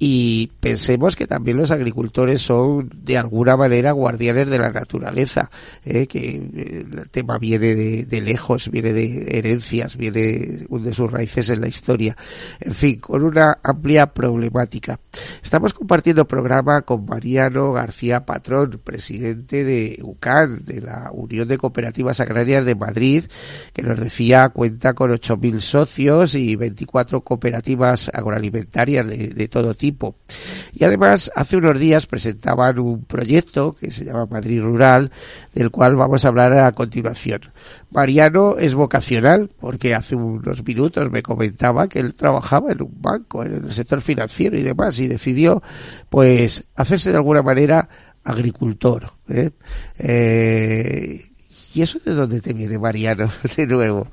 [0.00, 5.50] y pensemos que también los agricultores son de alguna manera guardianes de la naturaleza,
[5.84, 6.06] ¿eh?
[6.06, 11.60] que eh, el tema viene de, lejos, viene de herencias, viene de sus raíces en
[11.60, 12.16] la historia,
[12.60, 15.00] en fin, con una amplia problemática.
[15.42, 22.20] Estamos compartiendo programa con Mariano García Patrón, presidente de UCAN, de la Unión de Cooperativas
[22.20, 23.24] Agrarias de Madrid,
[23.72, 29.87] que nos decía cuenta con 8.000 socios y 24 cooperativas agroalimentarias de, de todo tipo
[30.72, 35.10] y además, hace unos días presentaban un proyecto que se llama Madrid Rural,
[35.54, 37.40] del cual vamos a hablar a continuación.
[37.90, 43.44] Mariano es vocacional, porque hace unos minutos me comentaba que él trabajaba en un banco,
[43.44, 45.62] en el sector financiero y demás, y decidió,
[46.08, 47.88] pues, hacerse de alguna manera
[48.24, 49.12] agricultor.
[49.28, 49.50] ¿eh?
[49.98, 51.20] Eh,
[51.78, 54.08] ¿Y eso de dónde te viene, Mariano, de nuevo?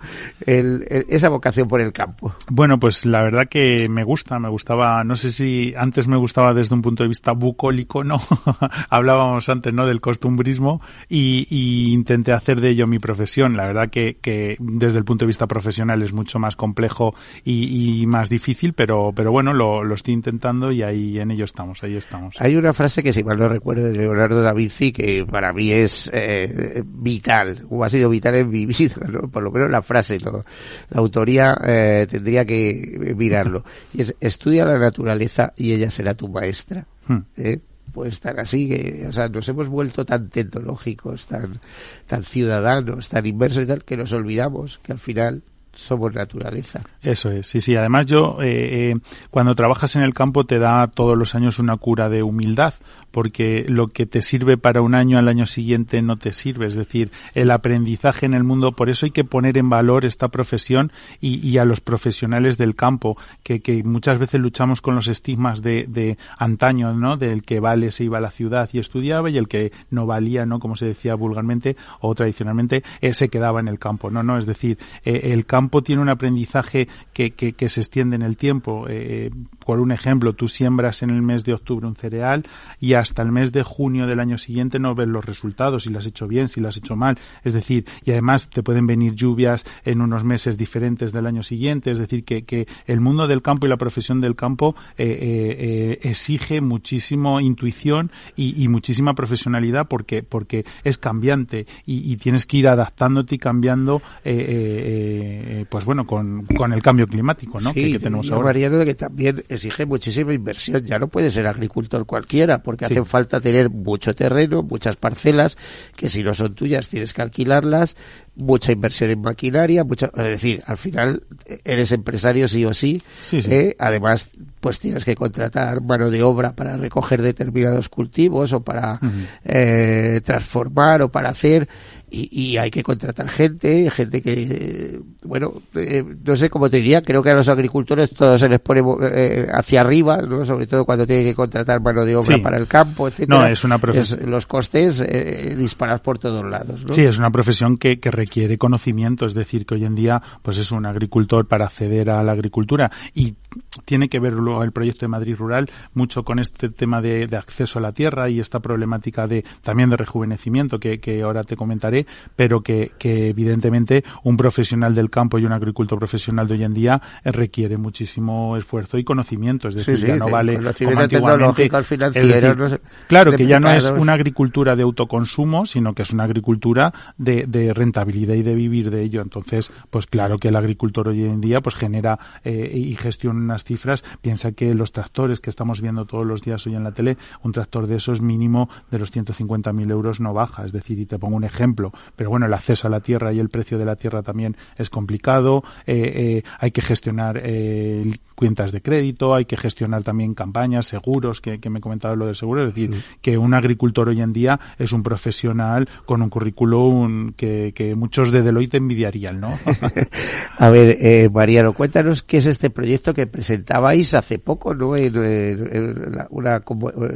[0.46, 2.36] esa vocación por el campo.
[2.48, 6.54] Bueno, pues la verdad que me gusta, me gustaba, no sé si antes me gustaba
[6.54, 8.22] desde un punto de vista bucólico, no,
[8.92, 9.88] hablábamos antes, ¿no?
[9.88, 13.58] Del costumbrismo y, intenté hacer de ello mi profesión.
[13.58, 18.06] La verdad que, que desde el punto de vista profesional es mucho más complejo y,
[18.06, 21.96] más difícil, pero, pero bueno, lo, lo, estoy intentando y ahí en ello estamos, ahí
[21.96, 22.36] estamos.
[22.40, 25.72] Hay una frase que si mal no recuerdo de Leonardo da Vinci que para mí
[25.72, 29.30] es eh, vital vital, o ha sido vital en mi vida, ¿no?
[29.30, 30.46] Por lo menos la frase, ¿no?
[30.90, 33.64] La autoría eh, tendría que mirarlo.
[33.94, 36.86] Y es, estudia la naturaleza y ella será tu maestra.
[37.08, 37.20] Hmm.
[37.38, 37.60] ¿eh?
[37.94, 41.60] Puede estar así, que, o sea, nos hemos vuelto tan tecnológicos, tan,
[42.08, 45.44] tan ciudadanos, tan inversos y tal, que nos olvidamos que al final
[45.76, 46.82] somos naturaleza.
[47.02, 47.76] Eso es, sí, sí.
[47.76, 48.96] Además yo, eh, eh,
[49.30, 52.74] cuando trabajas en el campo te da todos los años una cura de humildad,
[53.12, 56.66] porque lo que te sirve para un año al año siguiente no te sirve.
[56.66, 60.30] Es decir, el aprendizaje en el mundo, por eso hay que poner en valor esta
[60.30, 65.08] profesión y, y a los profesionales del campo, que, que, muchas veces luchamos con los
[65.08, 67.18] estigmas de, de antaño, ¿no?
[67.18, 70.46] Del que vale se iba a la ciudad y estudiaba y el que no valía,
[70.46, 70.60] ¿no?
[70.60, 74.10] Como se decía vulgarmente o tradicionalmente, eh, se quedaba en el campo.
[74.10, 78.16] No, no, es decir, eh, el campo campo tiene un aprendizaje que, que, se extiende
[78.16, 78.86] en el tiempo.
[78.88, 79.32] Eh,
[79.66, 82.44] por un ejemplo, tú siembras en el mes de octubre un cereal
[82.80, 85.98] y hasta el mes de junio del año siguiente no ves los resultados, si lo
[85.98, 87.18] has hecho bien, si lo has hecho mal.
[87.44, 91.90] Es decir, y además te pueden venir lluvias en unos meses diferentes del año siguiente.
[91.90, 96.00] Es decir, que, que el mundo del campo y la profesión del campo eh, eh,
[96.04, 102.68] exige muchísimo intuición y, y, muchísima profesionalidad porque, porque es cambiante y, tienes que ir
[102.68, 107.74] adaptándote y cambiando eh, pues bueno, con, con, el cambio climático, ¿no?
[107.74, 108.46] Sí, que, que, tenemos ahora.
[108.46, 110.82] Mariano, que también exige muchísima inversión.
[110.86, 112.94] Ya no puede ser agricultor cualquiera, porque sí.
[112.94, 115.58] hace falta tener mucho terreno, muchas parcelas,
[115.94, 117.98] que si no son tuyas tienes que alquilarlas,
[118.38, 121.24] mucha inversión en maquinaria, mucha, es decir, al final
[121.66, 123.02] eres empresario sí o sí.
[123.26, 123.54] sí, sí.
[123.54, 128.94] Eh, además, pues tienes que contratar mano de obra para recoger determinados cultivos o para
[128.94, 129.28] uh -huh.
[129.44, 131.68] eh, transformar o para hacer
[132.16, 137.02] y, y, hay que contratar gente, gente que, bueno, eh, no sé cómo te diría,
[137.02, 140.46] creo que a los agricultores todo se les pone eh, hacia arriba, ¿no?
[140.46, 142.42] sobre todo cuando tienen que contratar mano de obra sí.
[142.42, 143.40] para el campo, etcétera.
[143.40, 144.30] No, es una profesión.
[144.30, 146.86] los costes eh, disparas por todos lados.
[146.86, 146.94] ¿no?
[146.94, 150.58] Sí, es una profesión que, que, requiere conocimiento, es decir, que hoy en día, pues
[150.58, 153.36] es un agricultor para acceder a la agricultura y
[153.84, 157.38] tiene que ver luego el proyecto de Madrid Rural mucho con este tema de, de
[157.38, 161.56] acceso a la tierra y esta problemática de también de rejuvenecimiento que, que ahora te
[161.56, 162.05] comentaré,
[162.36, 166.74] pero que, que, evidentemente un profesional del campo y un agricultor profesional de hoy en
[166.74, 171.70] día requiere muchísimo esfuerzo y conocimiento, es decir, sí, sí, ya no vale como antiguamente.
[171.70, 176.12] Decir, no sé, claro que ya no es una agricultura de autoconsumo, sino que es
[176.12, 179.22] una agricultura de, de, rentabilidad y de vivir de ello.
[179.22, 183.64] Entonces, pues claro que el agricultor hoy en día pues genera eh, y gestiona unas
[183.64, 184.04] cifras.
[184.22, 187.52] Piensa que los tractores que estamos viendo todos los días hoy en la tele, un
[187.52, 190.66] tractor de esos mínimo de los 150.000 euros no baja.
[190.66, 193.40] Es decir, y te pongo un ejemplo, pero bueno, el acceso a la tierra y
[193.40, 195.64] el precio de la tierra también es complicado.
[195.86, 201.42] Eh, eh, hay que gestionar eh, cuentas de crédito, hay que gestionar también campañas, seguros,
[201.42, 202.68] que, que me he comentado lo del seguro.
[202.68, 203.16] Es decir, sí.
[203.22, 208.32] que un agricultor hoy en día es un profesional con un currículum que, que muchos
[208.32, 209.58] de Deloitte envidiarían, ¿no?
[210.58, 214.96] a ver, Mariano, cuéntanos qué es este proyecto que presentabais hace poco, ¿no?
[214.96, 216.62] En, en, en una, una,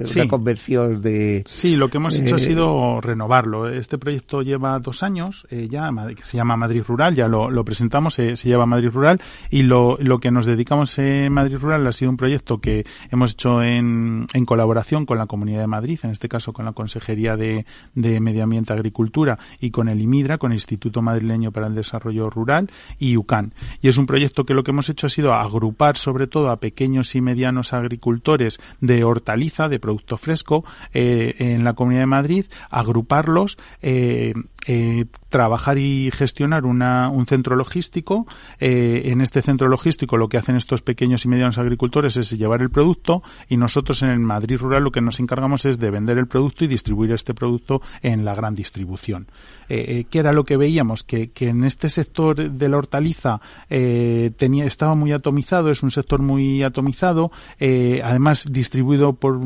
[0.04, 0.28] sí.
[0.28, 1.44] convención de...
[1.46, 3.70] Sí, lo que hemos hecho ha sido renovarlo.
[3.70, 7.64] Este proyecto lleva dos años eh, ya, que se llama Madrid Rural, ya lo, lo
[7.66, 11.86] presentamos, se, se, lleva Madrid Rural y lo, lo que nos dedicamos en Madrid Rural
[11.88, 16.00] ha sido un proyecto que hemos hecho en, en colaboración con la Comunidad de Madrid,
[16.04, 20.38] en este caso con la Consejería de, de Medio Ambiente, Agricultura y con el IMIDRA,
[20.38, 23.54] con el Instituto Madrileño para el Desarrollo Rural y UCAN.
[23.82, 26.58] Y es un proyecto que lo que hemos hecho ha sido agrupar sobre todo a
[26.58, 32.46] pequeños y medianos agricultores de hortaliza, de producto fresco, eh, en la Comunidad de Madrid,
[32.70, 34.34] agruparlos, eh,
[34.68, 38.28] eh, trabajar y gestionar una, un centro logístico.
[38.60, 42.62] Eh, en este centro logístico lo que hacen estos pequeños y medianos agricultores es llevar
[42.62, 46.18] el producto y nosotros en el Madrid Rural lo que nos encargamos es de vender
[46.18, 49.28] el producto y distribuir este producto en la gran distribución.
[49.70, 51.04] Eh, ¿Qué era lo que veíamos?
[51.04, 56.22] Que, que, en este sector de la hortaliza tenía, estaba muy atomizado, es un sector
[56.22, 59.40] muy atomizado, además distribuido por,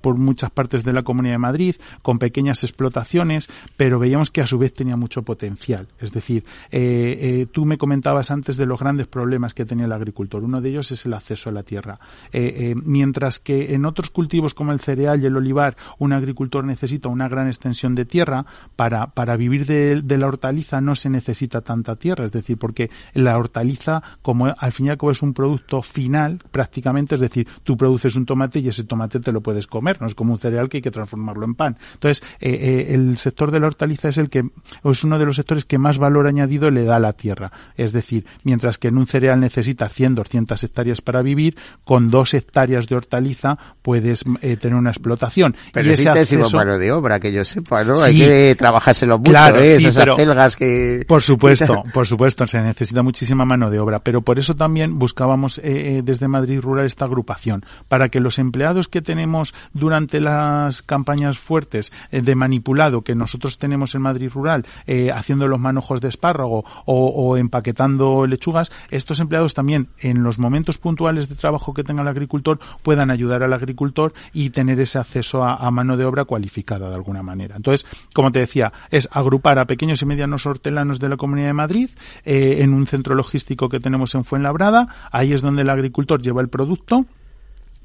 [0.00, 4.46] por muchas partes de la Comunidad de Madrid, con pequeñas explotaciones, pero veíamos que a
[4.46, 5.88] su vez tenía mucho potencial.
[5.98, 9.92] Es decir, eh, eh, tú me comentabas antes de los grandes problemas que tenía el
[9.92, 10.42] agricultor.
[10.42, 11.98] Uno de ellos es el acceso a la tierra.
[12.32, 17.08] Eh, mientras que en otros cultivos como el cereal y el olivar, un agricultor necesita
[17.08, 21.60] una gran extensión de tierra, para, para vivir de, de, la hortaliza no se necesita
[21.60, 22.24] tanta tierra.
[22.24, 26.38] Es decir, porque la hortaliza, como al fin y al cabo es un producto final,
[26.50, 30.00] prácticamente, es decir, tú produces un tomate y ese tomate te lo puedes comer.
[30.00, 31.76] No es como un cereal que hay que transformarlo en pan.
[31.94, 34.44] Entonces, el sector de la hortaliza es el que
[34.84, 37.52] es uno de los sectores que más valor añadido le da a la tierra.
[37.76, 42.32] Es decir, mientras que en un cereal necesitas 100, 200 hectáreas para vivir, con dos
[42.34, 45.56] hectáreas de hortaliza puedes eh, tener una explotación.
[45.72, 47.96] Pero y es ese intensivo acceso- mano de obra, que yo sepa, ¿no?
[47.96, 48.02] Sí.
[48.10, 49.78] Hay que trabajárselo mucho, Claro, ¿eh?
[49.80, 51.04] sí, Esas acelgas que...
[51.06, 55.58] Por supuesto, por supuesto, se necesita muchísima mano de obra, pero por eso también buscábamos
[55.58, 55.62] eh,
[55.98, 61.38] eh, desde Madrid Rural esta agrupación, para que los empleados que tenemos durante las campañas
[61.38, 66.64] fuertes de manipulado que nosotros tenemos en Madrid Rural, eh, haciendo los manojos de espárrago
[66.86, 72.08] o, empaquetando lechugas, estos empleados también en los momentos puntuales de trabajo que tenga el
[72.08, 76.88] agricultor puedan ayudar al agricultor y tener ese acceso a, a mano de obra cualificada
[76.88, 77.56] de alguna manera.
[77.56, 81.52] Entonces, como te decía, es agrupar a pequeños y medianos hortelanos de la Comunidad de
[81.54, 81.90] Madrid
[82.24, 84.88] eh, en un centro logístico que tenemos en Fuenlabrada.
[85.10, 87.06] Ahí es donde el agricultor lleva el producto.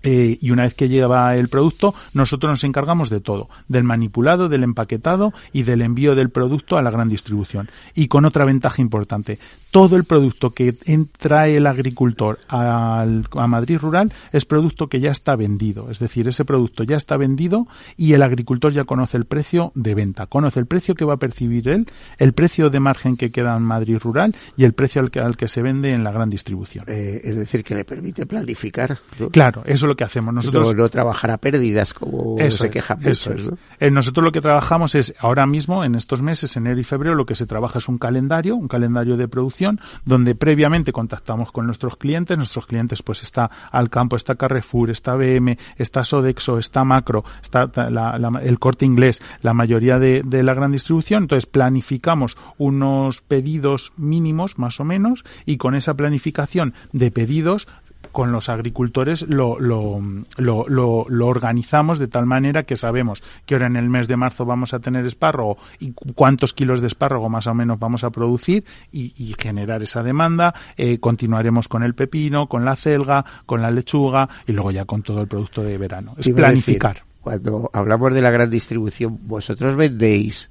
[0.05, 4.47] Eh, y una vez que lleva el producto, nosotros nos encargamos de todo, del manipulado,
[4.47, 7.69] del empaquetado y del envío del producto a la gran distribución.
[7.93, 9.37] Y con otra ventaja importante,
[9.71, 10.73] todo el producto que
[11.17, 15.91] trae el agricultor al- a Madrid Rural es producto que ya está vendido.
[15.91, 19.95] Es decir, ese producto ya está vendido y el agricultor ya conoce el precio de
[19.95, 21.87] venta, conoce el precio que va a percibir él,
[22.19, 25.35] el precio de margen que queda en Madrid Rural y el precio al que, al
[25.35, 26.85] que se vende en la gran distribución.
[26.87, 28.97] Eh, es decir, que le permite planificar.
[29.19, 29.29] ¿no?
[29.29, 30.33] Claro, eso es lo que hacemos.
[30.33, 33.51] Nosotros no, no trabajar a pérdidas como Eso se quejan eso muchos, es.
[33.51, 33.57] ¿no?
[33.79, 37.25] Eh, nosotros lo que trabajamos es, ahora mismo, en estos meses, enero y febrero, lo
[37.25, 41.95] que se trabaja es un calendario, un calendario de producción, donde previamente contactamos con nuestros
[41.97, 42.37] clientes.
[42.37, 47.69] Nuestros clientes, pues está al campo, está Carrefour, está BM, está Sodexo, está Macro, está
[47.89, 51.23] la- la- el corte inglés, la mayoría de, de la gran distribución.
[51.23, 57.67] Entonces planificamos unos pedidos mínimos, más o menos, y con esa planificación de pedidos
[58.11, 60.01] con los agricultores lo, lo,
[60.37, 64.17] lo, lo, lo organizamos de tal manera que sabemos que ahora en el mes de
[64.17, 68.03] marzo vamos a tener espárrago y cu- cuántos kilos de espárrago más o menos vamos
[68.03, 70.53] a producir y, y generar esa demanda.
[70.77, 75.01] Eh, continuaremos con el pepino, con la celga, con la lechuga y luego ya con
[75.03, 76.11] todo el producto de verano.
[76.11, 77.03] Es decir, planificar.
[77.21, 80.49] cuando hablamos de la gran distribución, vosotros vendéis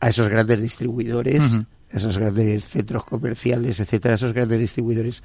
[0.00, 1.40] a esos grandes distribuidores,
[1.92, 5.22] a esos grandes centros comerciales, etcétera, esos grandes distribuidores,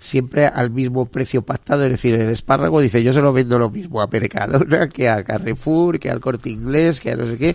[0.00, 3.70] siempre al mismo precio pactado, es decir, el espárrago dice yo se lo vendo lo
[3.70, 7.54] mismo a Mercadona que a Carrefour, que al Corte Inglés, que a no sé qué,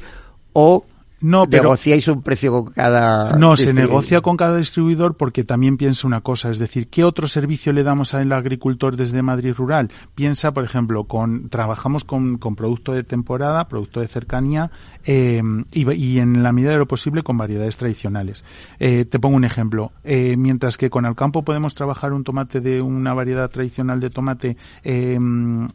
[0.53, 0.85] o
[1.21, 5.75] No, pero- negociáis un precio con cada No, se negocia con cada distribuidor porque también
[5.77, 9.89] piensa una cosa, es decir, ¿qué otro servicio le damos al agricultor desde Madrid Rural?
[10.13, 14.69] Piensa, por ejemplo, con trabajamos con, con producto de temporada, producto de cercanía
[15.05, 15.41] eh,
[15.71, 18.43] y, y en la medida de lo posible con variedades tradicionales.
[18.79, 19.91] Eh, te pongo un ejemplo.
[20.03, 24.57] Eh, mientras que con Alcampo podemos trabajar un tomate de una variedad tradicional de tomate
[24.83, 25.17] eh,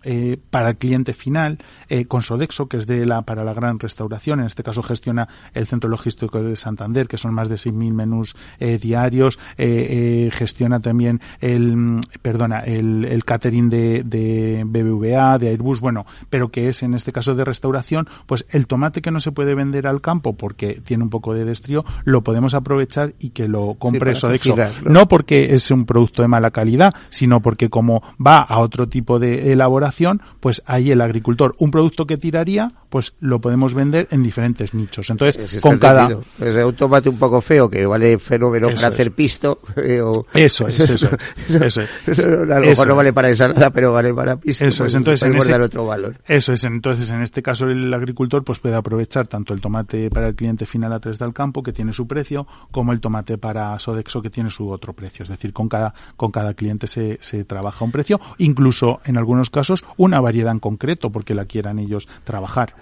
[0.02, 1.58] eh, para el cliente final,
[1.88, 5.28] eh, con Sodexo, que es de la para la gran restauración, en este caso gestiona
[5.54, 12.00] el Centro Logístico de Santander, que son más de 6.000 menús diarios, gestiona también el,
[12.22, 17.12] perdona, el, el catering de, de BBVA, de Airbus, bueno, pero que es en este
[17.12, 21.04] caso de restauración, pues el tomate que no se puede vender al campo porque tiene
[21.04, 24.54] un poco de destrío, lo podemos aprovechar y que lo compre para Sodexo.
[24.84, 25.06] ¿no?
[25.08, 29.52] Porque es un producto de mala calidad, sino porque como va a otro tipo de
[29.52, 34.72] elaboración, pues ahí el agricultor, un producto que tiraría, pues lo podemos vender en diferentes
[34.72, 35.10] nichos.
[35.10, 36.02] Entonces, está con cada...
[36.10, 36.24] entendido.
[36.40, 38.94] Es un tomate un poco feo que vale fenómeno Eso para es.
[38.94, 39.60] hacer pisto.
[39.76, 41.90] eh, o- Eso es, eso es, eso es.
[42.06, 42.96] Eso a lo mejor Eso no es.
[42.96, 44.64] vale para ensalada, pero vale para pisto.
[44.64, 46.16] Eso pues es, entonces en ese, otro valor.
[46.26, 50.28] Eso es, entonces en este caso el agricultor pues puede aprovechar tanto el tomate para
[50.28, 53.78] el cliente final a 3 del campo que tiene su precio, como el tomate para
[53.78, 55.22] Sodexo que tiene su otro precio.
[55.24, 59.50] Es decir, con cada, con cada cliente se, se trabaja un precio, incluso en algunos
[59.50, 62.74] casos una variedad en concreto porque la quieran ellos trabajar.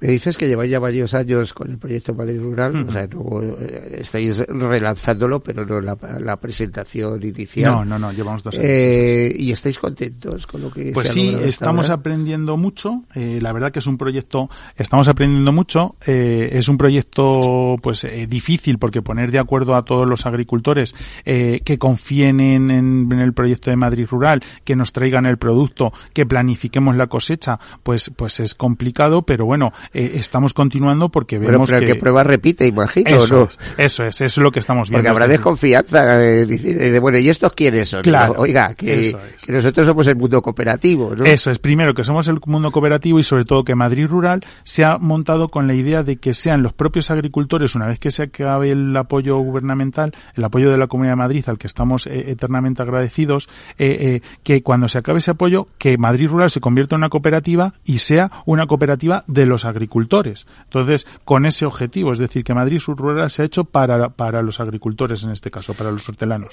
[0.00, 3.42] Me dices que lleváis ya varios años con el proyecto Madrid Rural, o sea, no,
[3.42, 7.72] eh, estáis relanzándolo, pero no la, la presentación inicial.
[7.72, 8.66] No, no, no, llevamos dos años.
[8.68, 13.04] Eh, y estáis contentos con lo que Pues se ha sí, estamos aprendiendo mucho.
[13.14, 15.96] eh, la verdad que es un proyecto, estamos aprendiendo mucho.
[16.06, 20.94] eh, es un proyecto, pues, eh, difícil porque poner de acuerdo a todos los agricultores
[21.24, 25.38] eh, que confíen en, en- en el proyecto de Madrid Rural, que nos traigan el
[25.38, 29.22] producto, que planifiquemos la cosecha, pues, pues es complicado.
[29.22, 33.42] Pero bueno, eh, estamos continuando porque vemos pero que, que prueba repite, imagino, eso ¿no?
[33.44, 34.98] es, eso es, eso es lo que estamos viendo.
[35.02, 36.22] Porque habrá desconfianza.
[36.24, 38.02] eh, de, bueno, ¿y estos quiénes son?
[38.02, 39.44] Claro, Oiga, que, eso es.
[39.44, 41.24] que nosotros somos el mundo cooperativo, ¿no?
[41.24, 44.84] Eso es, primero que somos el mundo cooperativo y sobre todo que Madrid Rural se
[44.84, 48.22] ha montado con la idea de que sean los propios agricultores, una vez que se
[48.22, 52.30] acabe el apoyo gubernamental, el apoyo de la Comunidad de Madrid, al que estamos eh,
[52.30, 56.94] eternamente agradecidos, eh, eh, que cuando se acabe ese apoyo, que Madrid Rural se convierta
[56.94, 60.46] en una cooperativa y sea una cooperativa de los agricultores.
[60.62, 64.60] Entonces, con ese objetivo, es decir, que Madrid Rural se ha hecho para, para los
[64.60, 66.50] agricultores en este caso, para los hortelanos.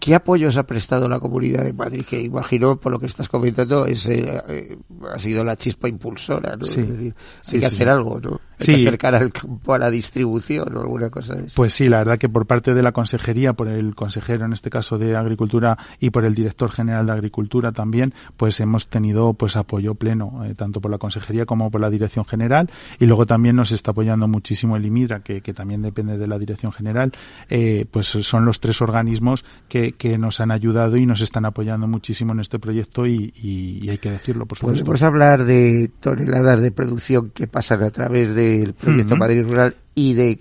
[0.00, 2.04] ¿Qué apoyos ha prestado la Comunidad de Madrid?
[2.04, 6.64] Que imagino, por lo que estás comentando, es, ha sido la chispa impulsora, ¿no?
[6.64, 6.80] Sí.
[6.80, 7.81] Es decir, Sí, hay que sí.
[7.82, 8.40] Hacer algo, ¿no?
[8.62, 8.74] Sí.
[8.74, 11.54] que acercar al campo a la distribución o alguna cosa de eso.
[11.56, 14.70] Pues sí, la verdad que por parte de la consejería, por el consejero en este
[14.70, 19.56] caso de Agricultura y por el director general de Agricultura también, pues hemos tenido pues
[19.56, 23.56] apoyo pleno, eh, tanto por la consejería como por la dirección general y luego también
[23.56, 27.12] nos está apoyando muchísimo el IMIDRA, que, que también depende de la dirección general,
[27.50, 31.86] eh, pues son los tres organismos que, que nos han ayudado y nos están apoyando
[31.88, 34.84] muchísimo en este proyecto y, y- y hay que decirlo, por supuesto.
[34.84, 39.16] Podemos hablar de toneladas de producción que pasan a través del proyecto.
[39.16, 40.38] Madrid Rural y de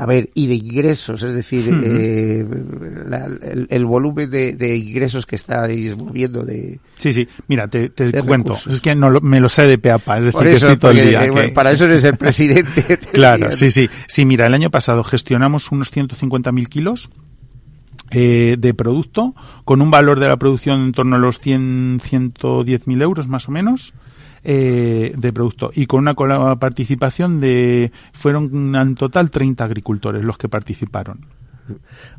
[0.00, 2.46] a ver, y de ingresos, es decir, eh,
[3.08, 6.78] la- el, el volumen de, de ingresos que estáis moviendo de...
[6.94, 8.74] Sí, sí, mira, te, cuento, recursos.
[8.74, 10.52] es que no lo- me lo sé de pe a pa, es decir, Por que
[10.52, 11.24] eso, estoy todo el día.
[11.24, 12.80] eh, que- para eso eres el presidente.
[12.96, 13.90] te Claro, sí, sí.
[14.06, 17.10] Sí, mira, el año pasado gestionamos unos 150.000 kilos
[18.12, 19.34] eh, de producto
[19.64, 23.50] con un valor de la producción en torno a los 100, 110.000 euros más o
[23.50, 23.92] menos
[24.50, 30.48] eh, de producto y con una participación de fueron en total 30 agricultores los que
[30.48, 31.26] participaron.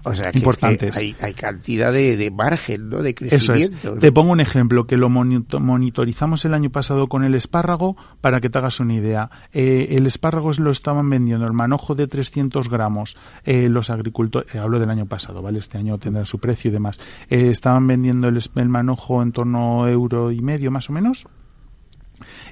[0.04, 0.96] O sea, que, es que Importantes.
[0.96, 3.00] hay, hay cantidad de, de margen, ¿no?
[3.02, 3.70] De Eso es.
[3.70, 3.94] crecimiento.
[3.96, 8.42] Te pongo un ejemplo que lo monito- monitorizamos el año pasado con el espárrago para
[8.42, 9.32] que te hagas una idea.
[9.52, 14.60] Eh, el espárrago lo estaban vendiendo, el manojo de 300 gramos, eh, los agricultores, eh,
[14.60, 15.58] hablo del año pasado, ¿vale?
[15.58, 17.00] Este año tendrá su precio y demás.
[17.32, 21.26] Eh, estaban vendiendo el, el manojo en torno a euro y medio más o menos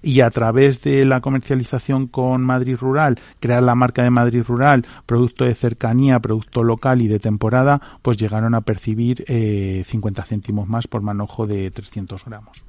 [0.01, 4.85] y a través de la comercialización con Madrid Rural, crear la marca de Madrid Rural,
[5.05, 10.67] producto de cercanía, producto local y de temporada, pues llegaron a percibir eh, 50 céntimos
[10.67, 12.63] más por manojo de 300 gramos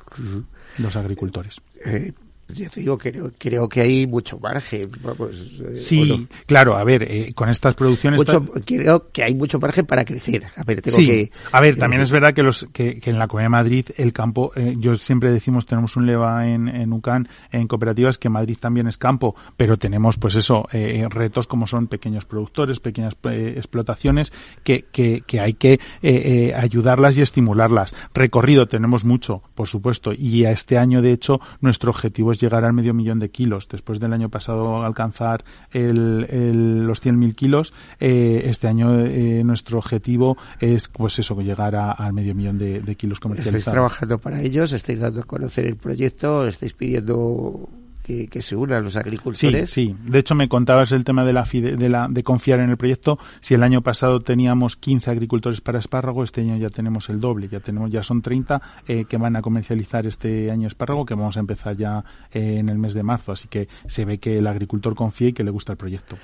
[0.78, 1.60] los agricultores.
[1.84, 2.12] Eh,
[2.48, 4.90] ya te digo, creo, creo que hay mucho margen.
[5.02, 5.30] Vamos,
[5.60, 6.26] eh, ¿o Sí, no?
[6.46, 8.18] claro, a ver, eh, con estas producciones...
[8.18, 10.44] Mucho, creo que hay mucho margen para crecer.
[10.56, 11.32] A ver, tengo sí, que...
[11.52, 13.86] a ver, que también es verdad que los que, que en la Comunidad de Madrid
[13.96, 18.28] el campo, eh, yo siempre decimos tenemos un leva en, en UCAN, en cooperativas, que
[18.28, 23.14] Madrid también es campo, pero tenemos pues eso, eh, retos como son pequeños productores, pequeñas
[23.24, 24.32] eh, explotaciones,
[24.64, 27.94] que, que, que hay que eh, eh, ayudarlas y estimularlas.
[28.14, 32.64] Recorrido tenemos mucho, por supuesto, y a este año, de hecho, nuestro objetivo es llegar
[32.64, 33.68] al medio millón de kilos.
[33.68, 39.78] Después del año pasado alcanzar el, el- los 100.000 kilos, eh, este año eh, nuestro
[39.78, 43.74] objetivo es, pues eso, llegar a- al medio millón de, de kilos Estáis comercializados.
[43.74, 47.68] trabajando para ellos, estáis dando a conocer el proyecto, estáis pidiendo
[48.08, 49.70] que, que se unan los Sí, agricultores.
[49.70, 49.94] sí.
[50.06, 52.78] De hecho, me contabas el tema de la, fide- de la de confiar en el
[52.78, 53.18] proyecto.
[53.40, 57.48] Si el año pasado teníamos 15 agricultores para espárrago, este año ya tenemos el doble.
[57.48, 61.36] Ya tenemos ya son 30 eh, que van a comercializar este año espárrago, que vamos
[61.36, 62.02] a empezar ya
[62.32, 63.32] eh, en el mes de marzo.
[63.32, 66.16] Así que se ve que el agricultor confía y que le gusta el proyecto.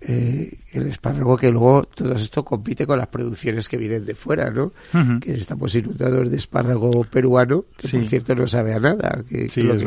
[0.00, 4.48] Eh, el espárrago que luego todo esto compite con las producciones que vienen de fuera,
[4.48, 4.72] ¿no?
[5.20, 7.98] Que estamos inundados de espárrago peruano, que Sí.
[7.98, 9.24] por cierto no sabe a nada.
[9.28, 9.84] Que, Sí, que lo es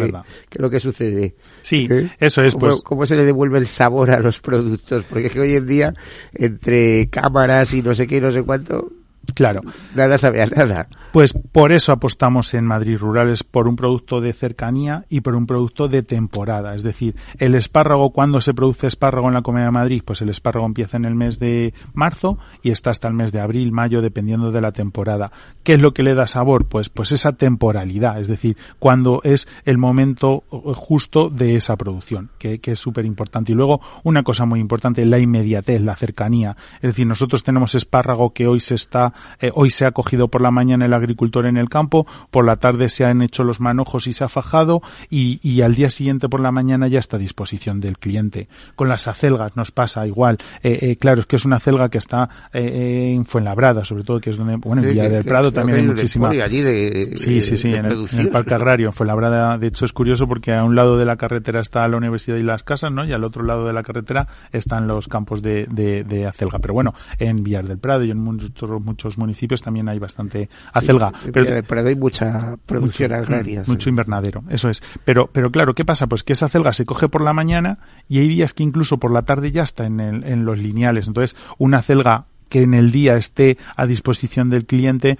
[0.50, 1.36] que, lo que sucede.
[1.62, 2.10] Sí, ¿Eh?
[2.20, 2.82] eso es, ¿Cómo, pues.
[2.84, 5.06] cómo se le devuelve el sabor a los productos?
[5.10, 5.94] Porque es que hoy en día,
[6.34, 8.92] entre cámaras y no sé qué, no sé cuánto,
[9.34, 9.62] Claro.
[9.96, 10.90] nada sabe a nada.
[11.12, 15.46] Pues por eso apostamos en Madrid Rurales por un producto de cercanía y por un
[15.46, 16.74] producto de temporada.
[16.74, 20.04] Es decir, el espárrago, cuando se produce espárrago en la Comunidad de Madrid?
[20.06, 23.42] Pues el espárrago empieza en el mes de marzo y está hasta el mes de
[23.42, 25.34] abril, mayo, dependiendo de la temporada.
[25.64, 26.70] ¿Qué es lo que le da sabor?
[26.70, 32.60] Pues, pues esa temporalidad, es decir, cuando es el momento justo de esa producción, que,
[32.60, 33.52] que es súper importante.
[33.52, 36.56] Y luego, una cosa muy importante, la inmediatez, la cercanía.
[36.76, 40.42] Es decir, nosotros tenemos espárrago que hoy se está, eh, hoy se ha cogido por
[40.42, 44.08] la mañana el agricultor en el campo, por la tarde se han hecho los manojos
[44.08, 47.20] y se ha fajado y, y al día siguiente por la mañana ya está a
[47.20, 48.48] disposición del cliente.
[48.76, 50.38] Con las acelgas nos pasa igual.
[50.64, 54.20] Eh, eh, claro, es que es una acelga que está eh, en Fuenlabrada, sobre todo,
[54.20, 56.30] que es donde, bueno, en Villa del Prado también hay muchísima.
[56.30, 58.28] allí de- sí, sí, sí, en, el, en el producción.
[58.30, 59.58] Parque Agrario, en Fuenlabrada.
[59.58, 62.44] De hecho, es curioso porque a un lado de la carretera está la universidad y
[62.44, 63.06] las casas, ¿no?
[63.06, 66.60] Y al otro lado de la carretera están los campos de, de, de acelga.
[66.60, 70.91] Pero bueno, en Villar del Prado y en muchos, muchos municipios también hay bastante acelga.
[71.00, 73.62] En Pero- Villa del Prado hay mucha producción mucho, agraria.
[73.62, 73.72] mm, sí.
[73.72, 74.82] Mucho invernadero, eso es.
[75.06, 76.08] Pero, pero claro, ¿qué pasa?
[76.08, 79.12] Pues que esa celga se coge por la mañana y hay días que incluso por
[79.12, 81.08] la tarde ya está en, el- en los lineales.
[81.08, 85.18] Entonces, una celga que en el día esté a disposición del cliente,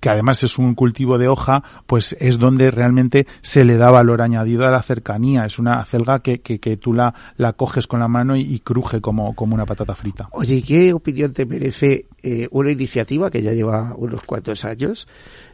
[0.00, 4.22] que además es un cultivo de hoja, pues es donde realmente se le da valor
[4.22, 5.44] añadido a la cercanía.
[5.44, 9.00] Es una celga que, que, tú la, la coges con la mano y, y cruje
[9.00, 10.28] como, como una patata frita.
[10.32, 15.06] Oye, ¿y qué opinión te merece eh, una iniciativa que ya lleva unos cuantos años,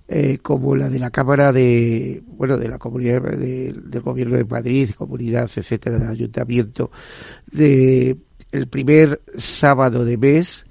[0.08, 4.90] eh, como la de la Cámara de, bueno, de la Comunidad del Gobierno de Madrid,
[4.96, 6.90] Comunidad, etcétera, del Ayuntamiento,
[7.50, 8.16] de
[8.52, 10.64] el primer sábado de mes,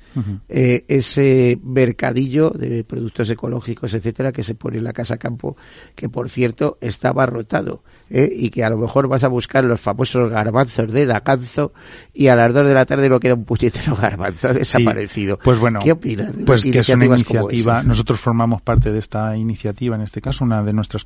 [0.50, 5.58] eh, ese mercadillo de productos ecológicos, etcétera, que se pone en la Casa Campo,
[5.96, 7.84] que por cierto estaba rotado.
[8.14, 8.32] ¿Eh?
[8.32, 11.74] y que a lo mejor vas a buscar los famosos garbanzos de Dacanzo
[12.14, 15.38] y a las dos de la tarde no queda un puñetero garbanzo desaparecido.
[15.44, 16.32] pues bueno, ¿qué opinas?
[16.46, 20.64] pues que es una iniciativa, nosotros formamos parte de esta iniciativa, en este caso una
[20.64, 21.04] de nuestras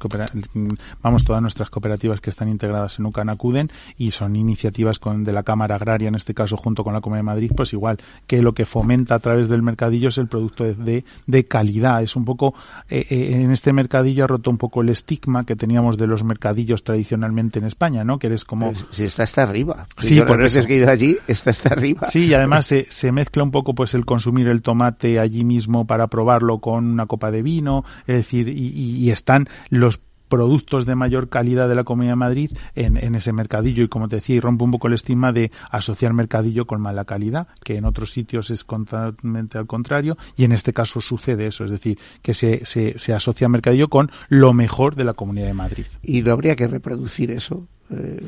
[1.01, 5.31] vamos, todas nuestras cooperativas que están integradas en UCAN acuden y son iniciativas con, de
[5.31, 7.97] la Cámara Agraria, en este caso junto con la Comunidad de Madrid, pues igual
[8.27, 12.03] que lo que fomenta a través del mercadillo es el producto de, de, calidad.
[12.03, 12.53] Es un poco,
[12.89, 16.23] eh, eh, en este mercadillo ha roto un poco el estigma que teníamos de los
[16.23, 18.17] mercadillos tradicionalmente en España, ¿no?
[18.17, 18.73] Que eres como...
[18.89, 19.85] si está hasta arriba.
[19.99, 20.65] Sí, por eso.
[20.65, 22.07] que he ido allí, está hasta arriba.
[22.07, 25.85] Sí, y además se, se mezcla un poco pues el consumir el tomate allí mismo
[25.85, 30.95] para probarlo con una copa de vino, es decir, y, y están los productos de
[30.95, 33.83] mayor calidad de la Comunidad de Madrid en, ese mercadillo.
[33.83, 37.05] Y como te decía y rompe un poco el estigma de asociar mercadillo con mala
[37.05, 41.65] calidad que en otros sitios es totalmente al contrario y en este caso sucede eso.
[41.65, 45.53] Es decir que se, se, se asocia mercadillo con lo mejor de la Comunidad de
[45.53, 45.85] Madrid.
[46.01, 48.21] Y no habría que reproducir eso eh,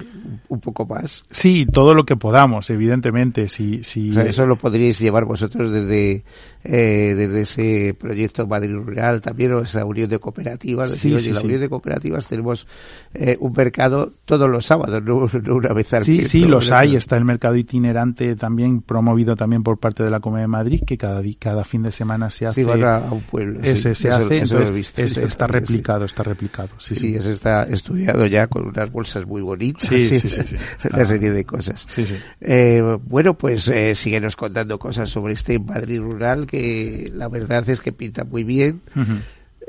[0.48, 1.26] un poco más.
[1.30, 3.48] Sí, todo lo que podamos, evidentemente.
[3.50, 4.18] Si, si...
[4.18, 6.24] eso lo podríais llevar vosotros desde,
[6.64, 10.92] eh, desde ese proyecto Madrid Rural también o esa unión de cooperativas.
[10.92, 12.68] Sí, sí, la unión de cooperativas tenemos
[13.14, 16.96] eh, un mercado todos los sábados, no, una vez al Sí, sí, los hay.
[16.96, 20.98] Está el mercado itinerante también promovido también por parte de la Comunidad de Madrid que
[20.98, 22.64] cada, cada fin de semana se hace.
[22.64, 23.60] A, un pueblo.
[23.62, 24.42] Ese se hace,
[25.22, 26.70] está replicado, está replicado.
[26.78, 29.90] Sí, sí, ese está estudiado ya con unas bolsas muy bonitas.
[29.90, 30.56] Sí, sí, sí.
[30.94, 31.86] Una serie de cosas.
[32.42, 37.82] Eh, bueno, pues eh, síguenos contando cosas sobre este Madrid rural que la verdad es
[37.82, 38.82] que pinta muy bien.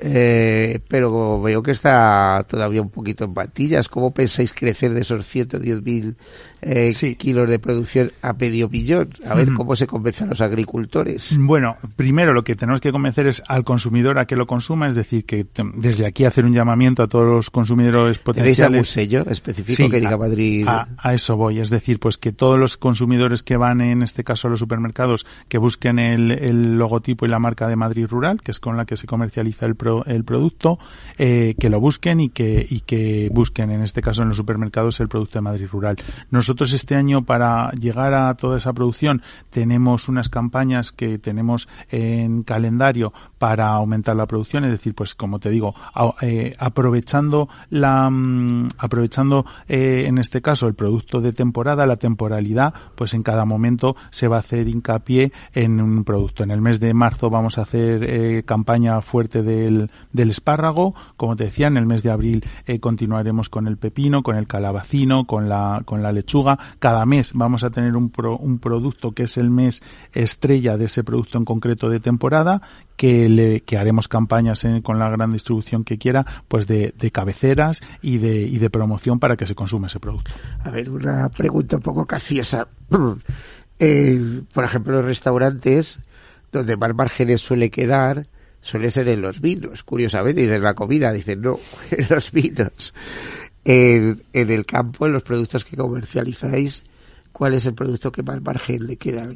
[0.02, 3.88] Eh, pero veo que está todavía un poquito en patillas.
[3.88, 6.16] ¿Cómo pensáis crecer de esos 110.000
[6.62, 9.10] eh, kilos de producción a medio millón?
[9.26, 11.36] A ver cómo se convence a los agricultores.
[11.38, 14.94] Bueno, primero lo que tenemos que convencer es al consumidor a que lo consuma, es
[14.94, 18.56] decir, que desde aquí hacer un llamamiento a todos los consumidores potenciales.
[18.56, 20.66] ¿Tenéis algún sello específico que diga Madrid?
[20.68, 24.48] A, eso voy, es decir, pues que todos los consumidores que van, en este caso
[24.48, 28.50] a los supermercados, que busquen el, el logotipo y la marca de Madrid Rural, que
[28.50, 30.78] es con la que se comercializa el el producto,
[31.18, 35.00] eh, que lo busquen y que, y que busquen, en este caso en los supermercados,
[35.00, 35.96] el producto de Madrid Rural.
[36.50, 42.42] Nosotros este año, para llegar a toda esa producción, tenemos unas campañas que tenemos en
[42.42, 45.76] calendario para aumentar la producción, es decir, pues como te digo,
[46.22, 52.74] eh, aprovechando la, mm, aprovechando eh, en este caso el producto de temporada, la temporalidad,
[52.96, 56.42] pues en cada momento se va a hacer hincapié en un producto.
[56.42, 60.96] En el mes de marzo vamos a hacer campaña fuerte del del, espárrago.
[61.16, 64.48] Como te decía, en el mes de abril eh, continuaremos con el pepino, con el
[64.48, 66.39] calabacino, con la, con la lechuga.
[66.78, 69.82] Cada mes vamos a tener un, un producto que es el mes
[70.12, 72.62] estrella de ese producto en concreto de temporada
[72.96, 78.18] que, le, que haremos campañas con la gran distribución que quiera, pues de, cabeceras y
[78.18, 80.30] de, y de promoción para que se consuma ese producto.
[80.62, 82.68] A ver, una pregunta un poco caciosa.
[83.78, 86.00] Eh, por ejemplo, los restaurantes
[86.52, 88.26] donde más márgenes suele quedar,
[88.60, 91.58] suele ser en los vinos, curiosamente, y de la comida, dicen no,
[91.90, 92.92] en los vinos.
[93.72, 96.82] En, el campo, en los productos que comercializáis,
[97.30, 99.30] ¿cuál es el producto que más margen le queda al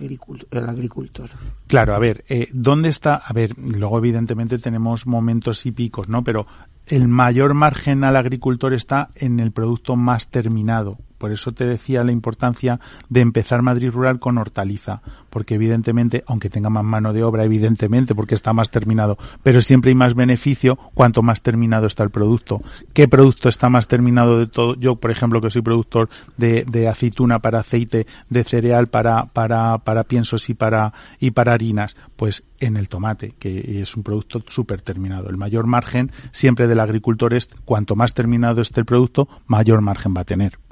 [0.69, 1.29] agricultor?
[1.69, 3.15] Claro, a ver, eh, ¿dónde está?
[3.15, 6.25] A ver, luego evidentemente tenemos momentos y picos, ¿no?
[6.25, 6.47] Pero
[6.87, 10.99] el mayor margen al agricultor está en el producto más terminado.
[11.19, 15.01] Por eso te decía la importancia de empezar Madrid Rural con hortaliza,
[15.31, 19.91] porque evidentemente, aunque tenga más mano de obra, evidentemente, porque está más terminado, pero siempre
[19.91, 22.61] hay más beneficio cuanto más terminado está el producto.
[22.93, 24.75] ¿Qué producto está más terminado de todo?
[24.77, 30.05] Yo, por ejemplo, que soy productor de, aceituna para aceite, de cereal para, para, para
[30.05, 34.83] piensos y para, y para harinas, pues en el tomate, que es un producto súper
[34.83, 35.29] terminado.
[35.29, 40.15] El mayor margen siempre del agricultor es cuanto más terminado esté el producto, mayor margen
[40.17, 40.64] va a tener.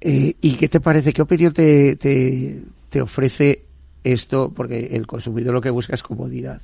[0.00, 1.12] Eh, ¿Y qué te parece?
[1.12, 3.64] ¿Qué opinión te, te, ofrece
[4.04, 4.52] esto?
[4.54, 6.60] Porque el consumidor lo que busca es comodidad.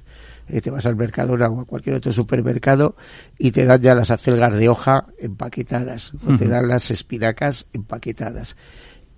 [0.49, 2.97] Eh, te vas al mercado o a cualquier otro supermercado
[3.38, 8.57] y te dan ya las acelgas de hoja empaquetadas o te dan las espinacas empaquetadas.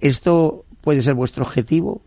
[0.01, 2.03] ¿Esto puede ser vuestro objetivo?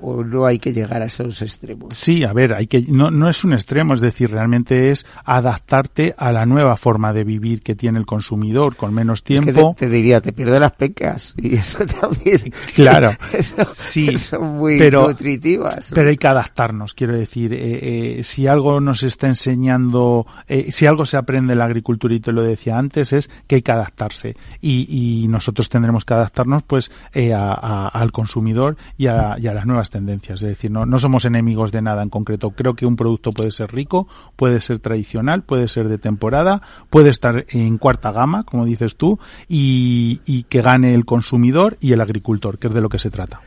[0.00, 1.94] O, no hay que llegar a esos extremos?
[1.94, 6.14] Sí, a ver, hay que no, no es un extremo, es decir, realmente es adaptarte
[6.16, 9.74] a la nueva forma de vivir que tiene el consumidor con menos tiempo.
[9.78, 12.52] te, diría, te pierde las pecas y eso también.
[12.74, 13.12] Claro,
[13.66, 15.90] sí, son muy pero, nutritivas.
[15.92, 20.86] Pero hay que adaptarnos, quiero decir, eh, eh, si algo nos está enseñando, eh, si
[20.86, 23.72] algo se aprende en la agricultura y te lo decía antes es que hay que
[23.72, 26.90] adaptarse y, y nosotros tendremos que adaptarnos pues
[27.34, 30.42] a, al consumidor y a a las nuevas tendencias.
[30.42, 32.50] Es decir, no, no somos enemigos de nada en concreto.
[32.50, 37.10] Creo que un producto puede ser rico, puede ser tradicional, puede ser de temporada, puede
[37.10, 42.00] estar en cuarta gama, como dices tú, y, y que gane el consumidor y el
[42.00, 43.40] agricultor, que es de lo que se trata.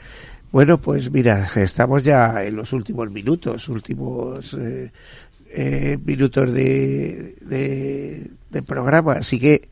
[0.52, 4.92] Bueno, pues mira, estamos ya en los últimos minutos, últimos eh,
[5.52, 9.70] eh, minutos de, de, de programa, así que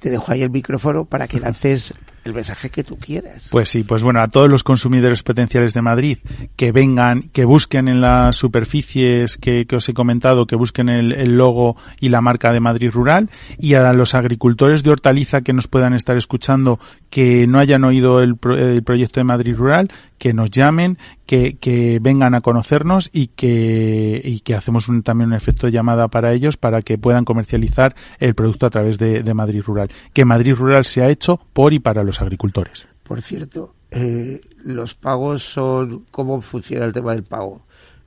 [0.00, 1.94] te dejo ahí el micrófono para que lances
[2.26, 3.48] el mensaje que tú quieras.
[3.52, 6.18] Pues sí, pues bueno, a todos los consumidores potenciales de Madrid
[6.56, 11.76] que vengan, que busquen en las superficies que, os he comentado, que busquen el, logo
[12.00, 15.94] y la marca de Madrid Rural y a los agricultores de hortaliza que nos puedan
[15.94, 19.88] estar escuchando, que no hayan oído el, el proyecto de Madrid Rural,
[20.18, 25.30] que nos llamen, que, que vengan a conocernos y que, y que hacemos un, también
[25.30, 29.22] un efecto de llamada para ellos para que puedan comercializar el producto a través de,
[29.22, 29.88] de Madrid Rural.
[30.12, 32.86] Que Madrid Rural se ha hecho por y para los agricultores.
[33.02, 37.62] Por cierto, eh, los pagos son, ¿cómo funciona el tema del pago?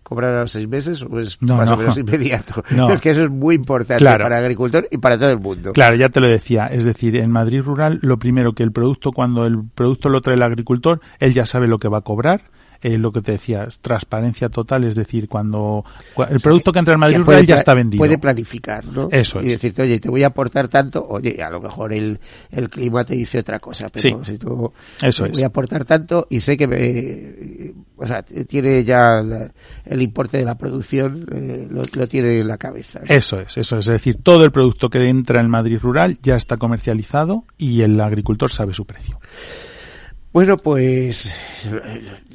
[0.10, 2.64] ¿Cobrar a los seis meses o es más o menos inmediato?
[2.89, 5.72] Es que eso es muy importante para el agricultor y para todo el mundo.
[5.72, 6.66] Claro, ya te lo decía.
[6.66, 10.36] Es decir, en Madrid Rural, lo primero que el producto, cuando el producto lo trae
[10.36, 12.41] el agricultor, él ya sabe lo que va a cobrar
[12.82, 15.84] eh, lo que te decía, transparencia total, es decir, cuando
[16.30, 17.99] el producto que entra en Madrid Rural ya está vendido.
[17.99, 19.09] Puede planificar, ¿no?
[19.11, 19.45] Eso es.
[19.45, 22.19] Y decirte, oye, te voy a aportar tanto, oye, a lo mejor el,
[22.51, 24.71] el clima te dice otra cosa, pero si tú
[25.01, 29.23] Eso voy a aportar tanto y sé que me, o sea, tiene ya
[29.86, 33.01] el importe de la producción, eh, lo, tiene en la cabeza.
[33.07, 33.88] Eso es, eso es.
[33.88, 37.99] Es decir, todo el producto que entra en Madrid Rural ya está comercializado y el
[37.99, 39.19] agricultor sabe su precio.
[40.32, 41.34] Bueno, pues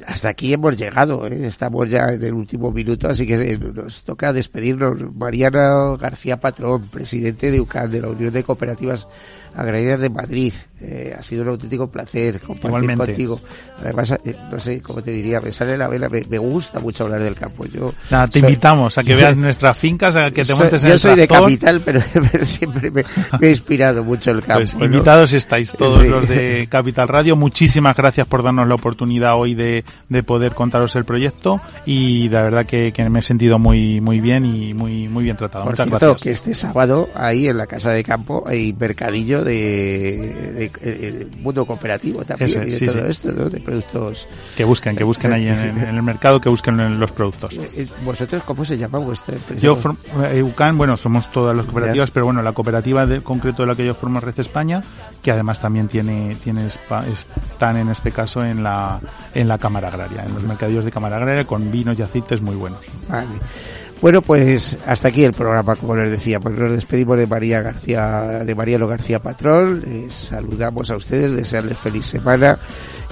[0.05, 1.47] hasta aquí hemos llegado, ¿eh?
[1.47, 4.99] estamos ya en el último minuto, así que nos toca despedirnos.
[5.15, 9.07] Mariana García Patrón, presidente de UCAN, de la Unión de Cooperativas
[9.55, 10.53] Agrarias de Madrid.
[10.81, 13.41] Eh, ha sido un auténtico placer compartir contigo.
[13.81, 17.23] Además, eh, no sé cómo te diría, me sale la vela, me, gusta mucho hablar
[17.23, 17.65] del campo.
[17.65, 17.93] Yo
[18.29, 21.27] te invitamos a que veas nuestras fincas, a que te montes en Yo soy de
[21.27, 22.01] capital, pero,
[22.43, 24.55] siempre me, ha inspirado mucho el campo.
[24.55, 27.37] Pues invitados estáis todos los de Capital Radio.
[27.37, 32.41] Muchísimas gracias por darnos la oportunidad hoy de, de poder contaros el proyecto y la
[32.41, 35.65] verdad que, que, me he sentido muy muy bien y muy muy bien tratado.
[35.65, 36.21] Muchas gracias.
[36.21, 42.23] que este sábado ahí en la Casa de Campo hay mercadillo de, de, mundo cooperativo
[42.23, 44.27] también y de todo esto, de productos.
[44.55, 47.53] Que busquen, que busquen ahí en, el mercado, que busquen en los productos.
[47.53, 49.61] Eh, eh, ¿Vosotros cómo se llama vuestra empresa?
[49.61, 49.77] Yo,
[50.31, 53.75] EUCAN, eh, bueno, somos todas las cooperativas, pero bueno, la cooperativa de, concreto de la
[53.75, 54.83] que yo formo Red España,
[55.21, 58.99] que además también tiene, tiene están en este caso en la,
[59.33, 62.55] en la Cámara Agraria, en los mercadillos de Cámara Agraria con vinos y aceites muy
[62.55, 62.79] buenos.
[63.09, 63.27] Vale.
[64.01, 66.39] Bueno, pues hasta aquí el programa, como les decía.
[66.39, 69.83] Pues nos despedimos de María García, de Mariano García Patrón.
[69.85, 72.57] Les saludamos a ustedes, desearles feliz semana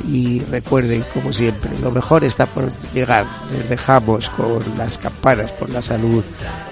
[0.08, 3.26] y recuerden, como siempre, lo mejor está por llegar.
[3.52, 6.24] Les dejamos con las campanas por la salud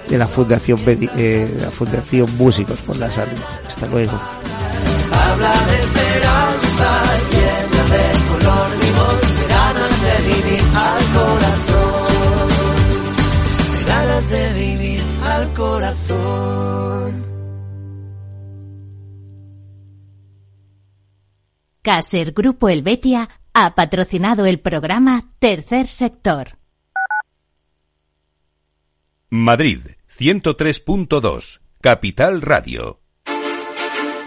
[0.08, 3.38] de la Fundación, eh, la Fundación Músicos por la Salud.
[3.68, 4.12] Hasta luego.
[5.12, 7.02] Habla de esperanza,
[7.90, 9.31] de color,
[10.52, 11.02] vivir al
[14.30, 17.24] de vivir al corazón.
[21.82, 26.58] Caser Grupo Helvetia ha patrocinado el programa Tercer Sector.
[29.30, 33.01] Madrid, 103.2, Capital Radio.